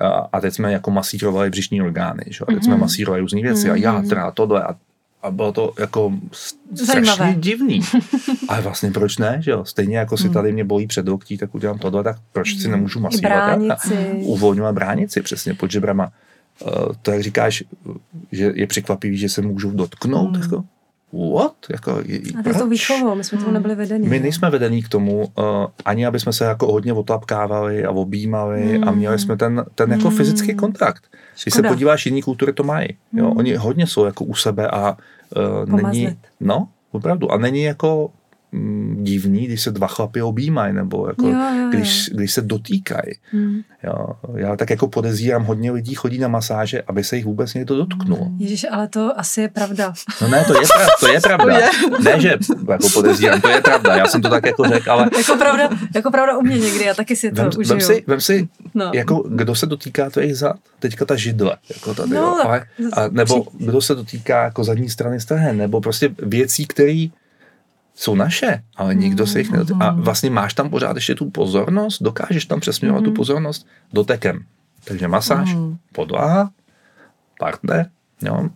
[0.00, 2.38] A, a teď jsme jako masírovali břišní orgány, že?
[2.42, 2.64] a teď mm-hmm.
[2.64, 3.72] jsme masírovali různé věci mm-hmm.
[3.72, 4.76] a játra, tohle a
[5.24, 6.12] a bylo to jako
[6.74, 7.34] strašně Zajímavé.
[7.40, 7.80] divný.
[8.48, 9.64] Ale vlastně proč ne, že jo?
[9.64, 10.32] Stejně jako si hmm.
[10.32, 12.70] tady mě bolí před oktí, tak udělám tohle, tak proč si hmm.
[12.70, 13.76] nemůžu masírovat a
[14.14, 16.12] uvolňovat bránici přesně pod žebrama.
[16.62, 16.70] Uh,
[17.02, 17.64] to, jak říkáš,
[18.32, 20.42] že je překvapivý, že se můžu dotknout, hmm.
[20.42, 20.64] jako,
[21.34, 21.54] what?
[21.70, 21.90] Jako,
[22.38, 24.08] a to je to výchovou, my jsme tomu nebyli vedení.
[24.08, 25.26] My nejsme vedení k tomu, uh,
[25.84, 28.88] ani aby jsme se jako hodně otlapkávali a objímali hmm.
[28.88, 30.16] a měli jsme ten, ten jako hmm.
[30.16, 31.04] fyzický kontakt.
[31.42, 32.88] Když se podíváš, jiný kultury to mají.
[33.12, 33.26] Jo?
[33.26, 33.36] Hmm.
[33.36, 34.96] Oni hodně jsou jako u sebe a
[35.36, 38.10] uh, není, no, opravdu, a není jako
[39.02, 41.68] divný, když se dva chlapy objímají, nebo jako, Jo, jo, jo.
[41.72, 43.12] Když, když se dotýkají.
[43.32, 43.60] Hmm.
[43.84, 44.06] Jo.
[44.36, 48.28] Já tak jako podezírám, hodně lidí chodí na masáže, aby se jich vůbec někdo dotknul.
[48.38, 49.92] Ježíš, ale to asi je pravda.
[50.22, 51.54] No ne, to je, pravda, to je pravda.
[52.04, 52.28] Ne, že
[52.70, 53.96] jako podezírám, to je pravda.
[53.96, 56.94] Já jsem to tak jako řekl, ale Jako pravda, jako pravda u mě někdy, já
[56.94, 57.68] taky si to vem, užiju.
[57.68, 58.90] vem, si, vem si, No.
[58.94, 60.56] jako, kdo se dotýká tvých zad?
[60.78, 62.36] Teďka ta židle, jako tady, No, jo.
[62.44, 67.06] Ale, a, nebo kdo se dotýká jako zadní strany stehen, nebo prostě věcí, které
[67.94, 69.86] jsou naše, ale nikdo se jich nedotýká.
[69.86, 74.44] A vlastně máš tam pořád ještě tu pozornost, dokážeš tam přesměrovat tu pozornost dotekem.
[74.84, 75.56] Takže masáž,
[75.92, 76.50] podlaha,
[77.38, 77.90] partner,
[78.22, 78.48] jo,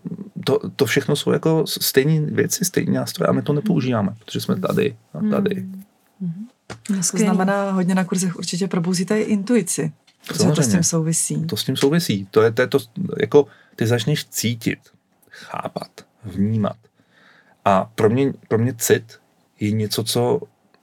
[0.44, 4.56] to, to všechno jsou jako stejné věci, stejné nástroje a my to nepoužíváme, protože jsme
[4.56, 5.66] tady a tady.
[6.86, 7.26] To Skvělý.
[7.26, 9.92] znamená, hodně na kurzech určitě probouzíte i intuici.
[10.28, 11.46] Protože to s tím souvisí.
[11.46, 12.28] To s tím souvisí.
[12.30, 12.78] To je, to je to,
[13.20, 14.78] jako ty začneš cítit,
[15.30, 15.90] chápat,
[16.24, 16.76] vnímat.
[17.64, 19.18] A pro mě, pro mě cit
[19.60, 20.40] je něco, co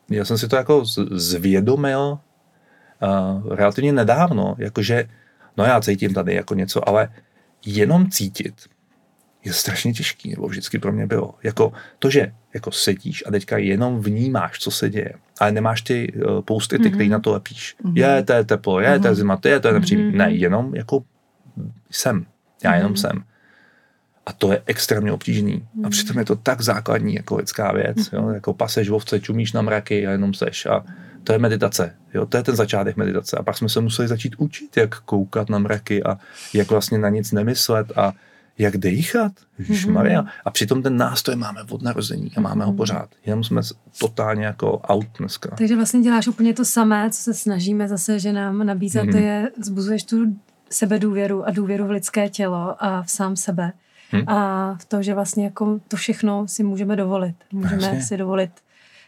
[0.09, 2.19] já jsem si to jako zvědomil
[3.03, 5.09] uh, relativně nedávno, jakože,
[5.57, 7.09] no já cítím tady jako něco, ale
[7.65, 8.53] jenom cítit
[9.43, 11.33] je strašně těžký, nebo vždycky pro mě bylo.
[11.43, 16.13] Jako to, že jako sedíš a teďka jenom vnímáš, co se děje, ale nemáš ty
[16.13, 17.75] uh, pousty, ty, který na to lepíš.
[17.93, 20.17] Je, to je teplo, je, to je zima, to je, to je nepříjemný.
[20.17, 21.03] Ne, jenom jako
[21.91, 22.25] jsem.
[22.63, 23.23] Já jenom jsem.
[24.25, 25.67] A to je extrémně obtížný.
[25.83, 27.97] A přitom je to tak základní jako lidská věc.
[28.13, 28.29] Jo?
[28.29, 30.65] Jako paseš v ovce, čumíš na mraky a jenom seš.
[30.65, 30.85] A
[31.23, 31.95] to je meditace.
[32.13, 32.25] Jo?
[32.25, 33.37] To je ten začátek meditace.
[33.37, 36.17] A pak jsme se museli začít učit, jak koukat na mraky a
[36.53, 38.13] jak vlastně na nic nemyslet a
[38.57, 39.31] jak dýchat.
[39.89, 40.25] Maria.
[40.45, 43.09] A přitom ten nástroj máme od narození a máme ho pořád.
[43.25, 43.61] Jenom jsme
[43.99, 45.55] totálně jako out dneska.
[45.57, 49.11] Takže vlastně děláš úplně to samé, co se snažíme zase, že nám nabízet, Mhm.
[49.11, 50.35] to je, zbuzuješ tu
[50.69, 53.71] sebedůvěru a důvěru v lidské tělo a v sám sebe.
[54.13, 54.29] Hm.
[54.29, 57.35] A v to, že vlastně jako to všechno si můžeme dovolit.
[57.51, 58.01] Můžeme Jasně.
[58.01, 58.51] si dovolit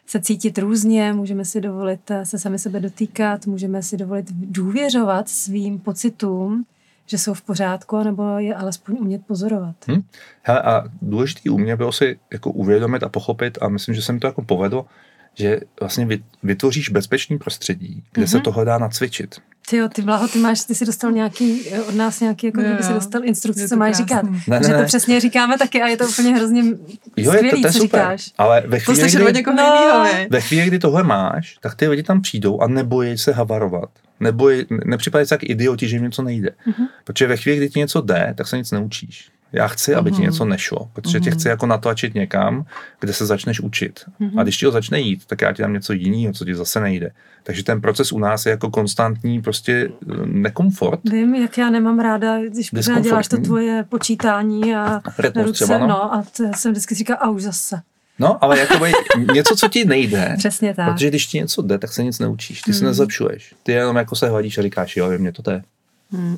[0.07, 5.29] se cítit různě, můžeme si dovolit eh, se sami sebe dotýkat, můžeme si dovolit důvěřovat
[5.29, 6.65] svým pocitům,
[7.05, 9.75] že jsou v pořádku, nebo je alespoň umět pozorovat.
[9.87, 10.03] Hm?
[10.41, 14.13] Hele, a důležitý u mě bylo si jako uvědomit a pochopit, a myslím, že se
[14.13, 14.85] mi to jako povedlo,
[15.33, 18.31] že vlastně vy- vytvoříš bezpečný prostředí, kde mm-hmm.
[18.31, 19.35] se tohle dá nacvičit.
[19.69, 22.61] Ty jo, ty Blaho, ty máš, ty si dostal nějaký, eh, od nás nějaký, jako
[22.61, 24.05] Jo, kdyby si dostal instrukce, co máš krásný.
[24.05, 24.47] říkat.
[24.47, 26.73] Ne, ne, že to přesně říkáme taky a je to úplně hrozně Jo,
[27.17, 28.31] je to, skvělý, to je co super, říkáš.
[28.37, 29.63] ale ve chvíli, od kdy, někoho No.
[29.63, 33.89] jinýho, ve chvíli, kdy tohle máš, tak ty lidi tam přijdou a nebojí se havarovat.
[34.19, 36.49] Nebojí, nepřipadají se jak idioti, že jim něco nejde.
[36.67, 36.87] Mm-hmm.
[37.03, 39.29] Protože ve chvíli, kdy ti něco jde, tak se nic neučíš.
[39.51, 42.65] Já chci, aby ti něco nešlo, protože tě chci jako natlačit někam,
[42.99, 43.99] kde se začneš učit.
[44.37, 46.79] A když ti to začne jít, tak já ti dám něco jiného, co ti zase
[46.79, 47.11] nejde.
[47.43, 50.99] Takže ten proces u nás je jako konstantní prostě eh, nekomfort.
[51.09, 55.79] Vím, jak já nemám ráda, když pořád děláš to tvoje počítání a Rytmus ruce, třeba,
[55.79, 55.87] no.
[55.87, 56.13] no.
[56.13, 57.81] a to jsem vždycky říká, a už zase.
[58.19, 58.91] No, ale jakoby
[59.33, 60.93] něco, co ti nejde, Přesně tak.
[60.93, 62.61] protože když ti něco jde, tak se nic neučíš.
[62.61, 63.55] Ty se nezlepšuješ.
[63.63, 65.63] Ty jenom jako se hladíš a říkáš, jo, mě to jde.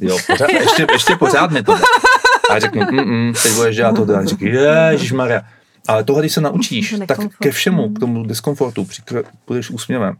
[0.01, 1.83] Jo, pořád, ještě, ještě pořád mi to jde.
[2.49, 4.47] A já řeknu, mm, mm, teď budeš dělat to, a říkám,
[4.91, 5.41] ježišmarja.
[5.87, 10.15] Ale tohle, když se naučíš, tak ke všemu, k tomu diskomfortu, přikr- budeš úsměvem.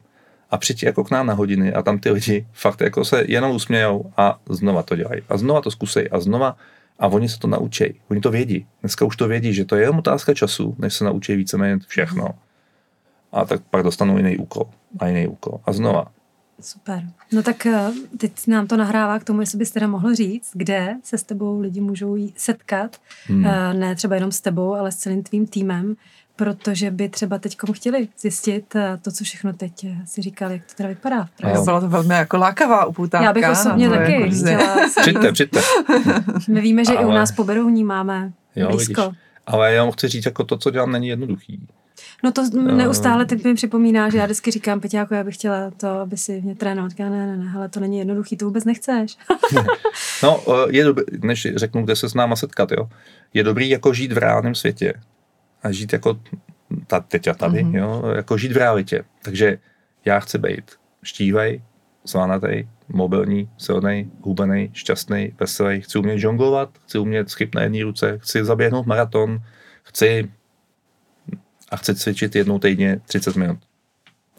[0.52, 3.52] A přijď jako k nám na hodiny a tam ty lidi fakt jako se jenom
[3.52, 5.22] usmějou a znova to dělají.
[5.30, 6.56] A znova to zkusej a znova
[7.00, 8.02] a oni se to naučí.
[8.10, 8.68] Oni to vědí.
[8.82, 12.30] Dneska už to vědí, že to je jenom otázka času, než se naučí víceméně všechno.
[13.32, 14.66] A tak pak dostanou jiný úkol
[15.00, 15.60] a jiný úkol.
[15.66, 16.06] A znova.
[16.62, 17.04] Super.
[17.32, 20.96] No tak eh, teď nám to nahrává k tomu, jestli bys teda mohl říct, kde
[21.04, 22.98] se s tebou lidi můžou setkat.
[23.26, 23.44] Hmm.
[23.80, 25.96] Ne třeba jenom s tebou, ale s celým tvým týmem,
[26.36, 30.66] protože by třeba teď chtěli zjistit eh, to, co všechno teď eh, si říkali, jak
[30.66, 31.30] to teda vypadá.
[31.44, 31.64] Jo.
[31.64, 33.26] Byla to velmi jako lákavá uputávka.
[33.26, 34.46] Já bych osobně taky kurzy.
[34.46, 34.90] chtěla.
[35.02, 35.62] Přijďte, přijďte.
[36.50, 39.02] My víme, že i u Ale- nás po Berouní máme Jo, blízko.
[39.02, 39.18] vidíš.
[39.48, 41.68] Ale já vám chci říct, jako to, co dělám, není jednoduchý.
[42.24, 45.88] No to neustále ty mi připomíná, že já vždycky říkám, Peťáko, já bych chtěla to,
[45.88, 46.90] aby si mě trénoval.
[46.90, 49.18] Říká, ne, ne, ne, hele, to není jednoduchý, to vůbec nechceš.
[50.24, 52.90] No, eh, je dobrý, než řeknu, kde se s náma setkat, jo.
[53.34, 54.94] Je dobrý jako žít v reálném světě.
[55.64, 56.20] A žít jako
[56.88, 57.78] ta, teď a tady, mm-hmm.
[57.78, 58.04] jo.
[58.16, 59.04] Jako žít v realitě.
[59.22, 59.58] Takže
[60.06, 60.72] já chci být
[61.04, 61.62] štívej,
[62.06, 65.82] svanatý, mobilní, silný, hubený, šťastný, veselý.
[65.82, 69.40] Chci umět žonglovat, chci umět schyt na jedné ruce, chci zaběhnout maraton,
[69.84, 70.30] chci
[71.72, 73.60] a chci cvičit jednou týdně 30 minut.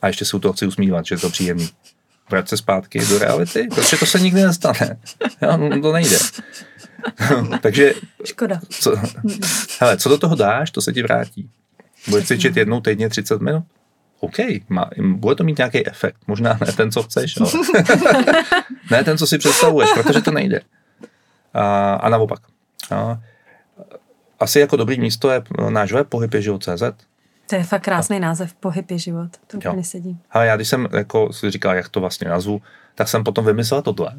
[0.03, 1.69] A ještě se u toho chci usmívat, že je to příjemný.
[2.31, 4.97] Vrát se zpátky do reality, protože to se nikdy nestane.
[5.43, 6.17] Jo, no, to nejde.
[7.61, 8.61] Takže Škoda.
[8.69, 8.97] co,
[9.81, 11.51] hele, co do toho dáš, to se ti vrátí.
[12.09, 13.65] Budeš cvičit jednou týdně 30 minut?
[14.21, 14.37] OK,
[14.69, 16.17] má, bude to mít nějaký efekt.
[16.27, 17.51] Možná ne ten, co chceš, ale
[18.91, 20.61] ne ten, co si představuješ, protože to nejde.
[21.55, 22.41] A, a naopak.
[22.91, 23.21] A,
[24.41, 26.83] asi jako dobrý místo je náš web pohybježivot.cz.
[27.51, 29.29] To je fakt krásný název, pohyb je život.
[29.47, 29.71] To Jo.
[29.71, 30.19] úplně sedí.
[30.31, 32.63] Ale já když jsem jako si říkal, jak to vlastně nazvu,
[32.95, 34.13] tak jsem potom vymyslel tohle.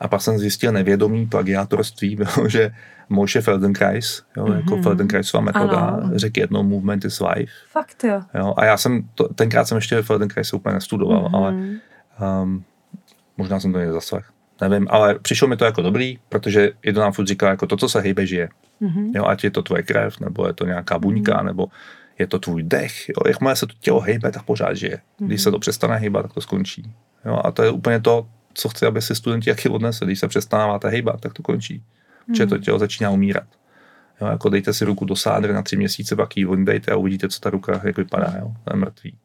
[0.00, 2.18] A pak jsem zjistil nevědomý plagiátorství,
[2.48, 2.70] že
[3.08, 4.56] Moshe Feldenkrais, jo, mm-hmm.
[4.56, 6.10] jako Feldenkraisová metoda, Ano.
[6.14, 7.52] řekl jednou movement is life.
[7.70, 8.22] Fakt jo.
[8.34, 8.54] Jo.
[8.56, 11.36] A já jsem, to, tenkrát jsem ještě Feldenkrais úplně nestudoval, mm-hmm.
[11.36, 11.54] ale
[12.42, 12.64] um,
[13.36, 14.30] možná jsem to někde zaslech.
[14.60, 17.88] Nevím, ale přišlo mi to jako dobrý, protože jedno nám furt říká, jako to, co
[17.88, 18.48] se hejbe, žije.
[18.82, 19.10] Mm-hmm.
[19.14, 21.44] Jo, ať je to tvoje krev, nebo je to nějaká buňka, mm-hmm.
[21.44, 21.66] nebo
[22.18, 23.08] je to tvůj dech.
[23.08, 23.14] Jo.
[23.26, 25.00] Jakmile se to tělo hejbe, tak pořád žije.
[25.18, 26.92] Když se to přestane hejbat, tak to skončí.
[27.24, 27.40] Jo.
[27.44, 30.06] A to je úplně to, co chci, aby si studenti jaký odnesli.
[30.06, 31.84] Když se přestáváte hejbat, tak to končí.
[32.26, 33.46] Protože to tělo začíná umírat.
[34.20, 37.28] Jo, jako dejte si ruku do sádry na tři měsíce, pak ji dejte a uvidíte,
[37.28, 38.34] co ta ruka jak vypadá.
[38.38, 38.52] Jo.
[38.64, 39.18] To je mrtvý.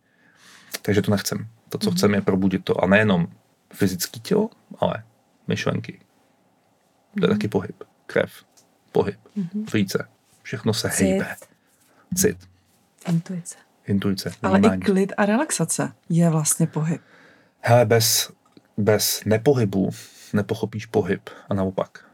[0.81, 1.47] Takže to nechcem.
[1.69, 2.83] To, co chceme, je probudit to.
[2.83, 3.27] A nejenom
[3.73, 5.03] fyzické tělo, ale
[5.47, 5.99] myšlenky.
[7.19, 7.83] To je taky pohyb.
[8.05, 8.31] Krev,
[8.91, 9.19] pohyb,
[9.69, 10.07] flíce.
[10.43, 11.35] Všechno se hejbe.
[12.15, 12.37] Cit,
[13.09, 13.55] Intuice.
[13.87, 14.81] intuice, Ale i vnímání.
[14.81, 17.01] klid a relaxace je vlastně pohyb.
[17.59, 18.31] Hele, bez,
[18.77, 19.89] bez nepohybu
[20.33, 22.05] nepochopíš pohyb a naopak.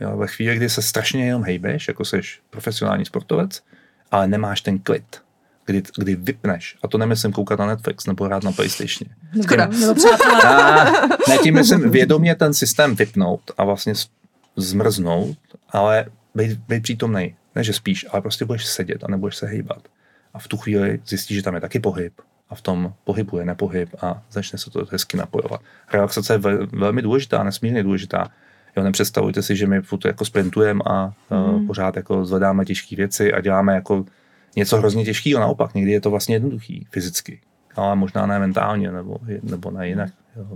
[0.00, 3.62] Jo, ve chvíli, kdy se strašně jenom hejbeš, jako seš profesionální sportovec,
[4.10, 5.22] ale nemáš ten klid,
[5.66, 9.08] kdy, kdy vypneš, a to nemyslím koukat na Netflix nebo hrát na PlayStation.
[9.42, 9.66] Škoda.
[9.66, 10.42] nebo přátelé.
[10.42, 10.84] A,
[11.28, 13.92] ne, tím myslím vědomě ten systém vypnout a vlastně
[14.56, 15.38] zmrznout,
[15.70, 17.34] ale být, být přítomnej.
[17.54, 19.88] Ne, že spíš, ale prostě budeš sedět a nebudeš se hejbat.
[20.38, 22.12] A v tu chvíli zjistíš, že tam je taky pohyb.
[22.48, 25.60] A v tom pohybu je nepohyb a začne se to hezky napojovat.
[25.92, 28.30] Relaxace je vel, velmi důležitá, nesmírně důležitá.
[28.76, 31.38] Jo, nepředstavujte si, že my furt jako sprintujeme a mm.
[31.38, 34.04] uh, pořád jako zvedáme těžké věci a děláme jako
[34.56, 35.40] něco hrozně těžkého.
[35.40, 37.40] Naopak, někdy je to vlastně jednoduchý fyzicky,
[37.74, 40.10] ale možná ne mentálně nebo, nebo ne jinak.
[40.36, 40.46] Jo.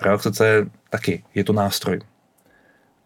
[0.00, 2.00] Relaxace je taky, je to nástroj.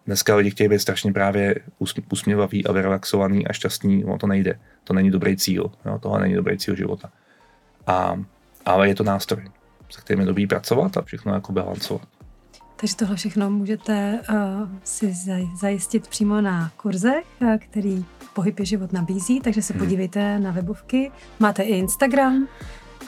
[0.09, 4.59] Dneska lidi chtějí být strašně právě us- usměvaví a vyrelaxovaný a šťastný, no to nejde.
[4.85, 7.11] To není dobrý cíl, jo, tohle není dobrý cíl života.
[7.87, 8.21] A,
[8.65, 9.51] ale je to nástroj,
[9.91, 12.09] se kterým je dobrý pracovat a všechno jako balancovat.
[12.77, 14.37] Takže tohle všechno můžete uh,
[14.85, 18.05] si zaj- zajistit přímo na kurzech, uh, který
[18.35, 21.11] Pohyb je život nabízí, takže se podívejte na webovky.
[21.39, 22.49] Máte i Instagram.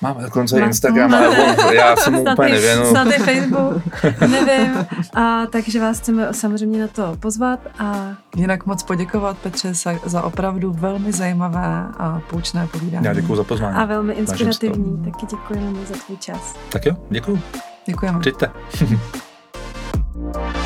[0.03, 2.91] Máme dokonce Má- Instagram, ale já jsem mu úplně nevěnu.
[2.91, 3.83] Snad i Facebook,
[4.21, 4.87] nevím.
[5.15, 10.23] A takže vás chceme samozřejmě na to pozvat a Jinak moc poděkovat Petře za, za
[10.23, 13.07] opravdu velmi zajímavé a poučné povídání.
[13.07, 13.77] Já děkuji za pozvání.
[13.77, 15.05] a velmi inspirativní.
[15.13, 16.55] Taky děkujeme moc za tvůj čas.
[16.69, 17.41] Tak jo, děkuji.
[17.87, 18.21] Děkujeme.
[18.21, 18.51] Přijďte.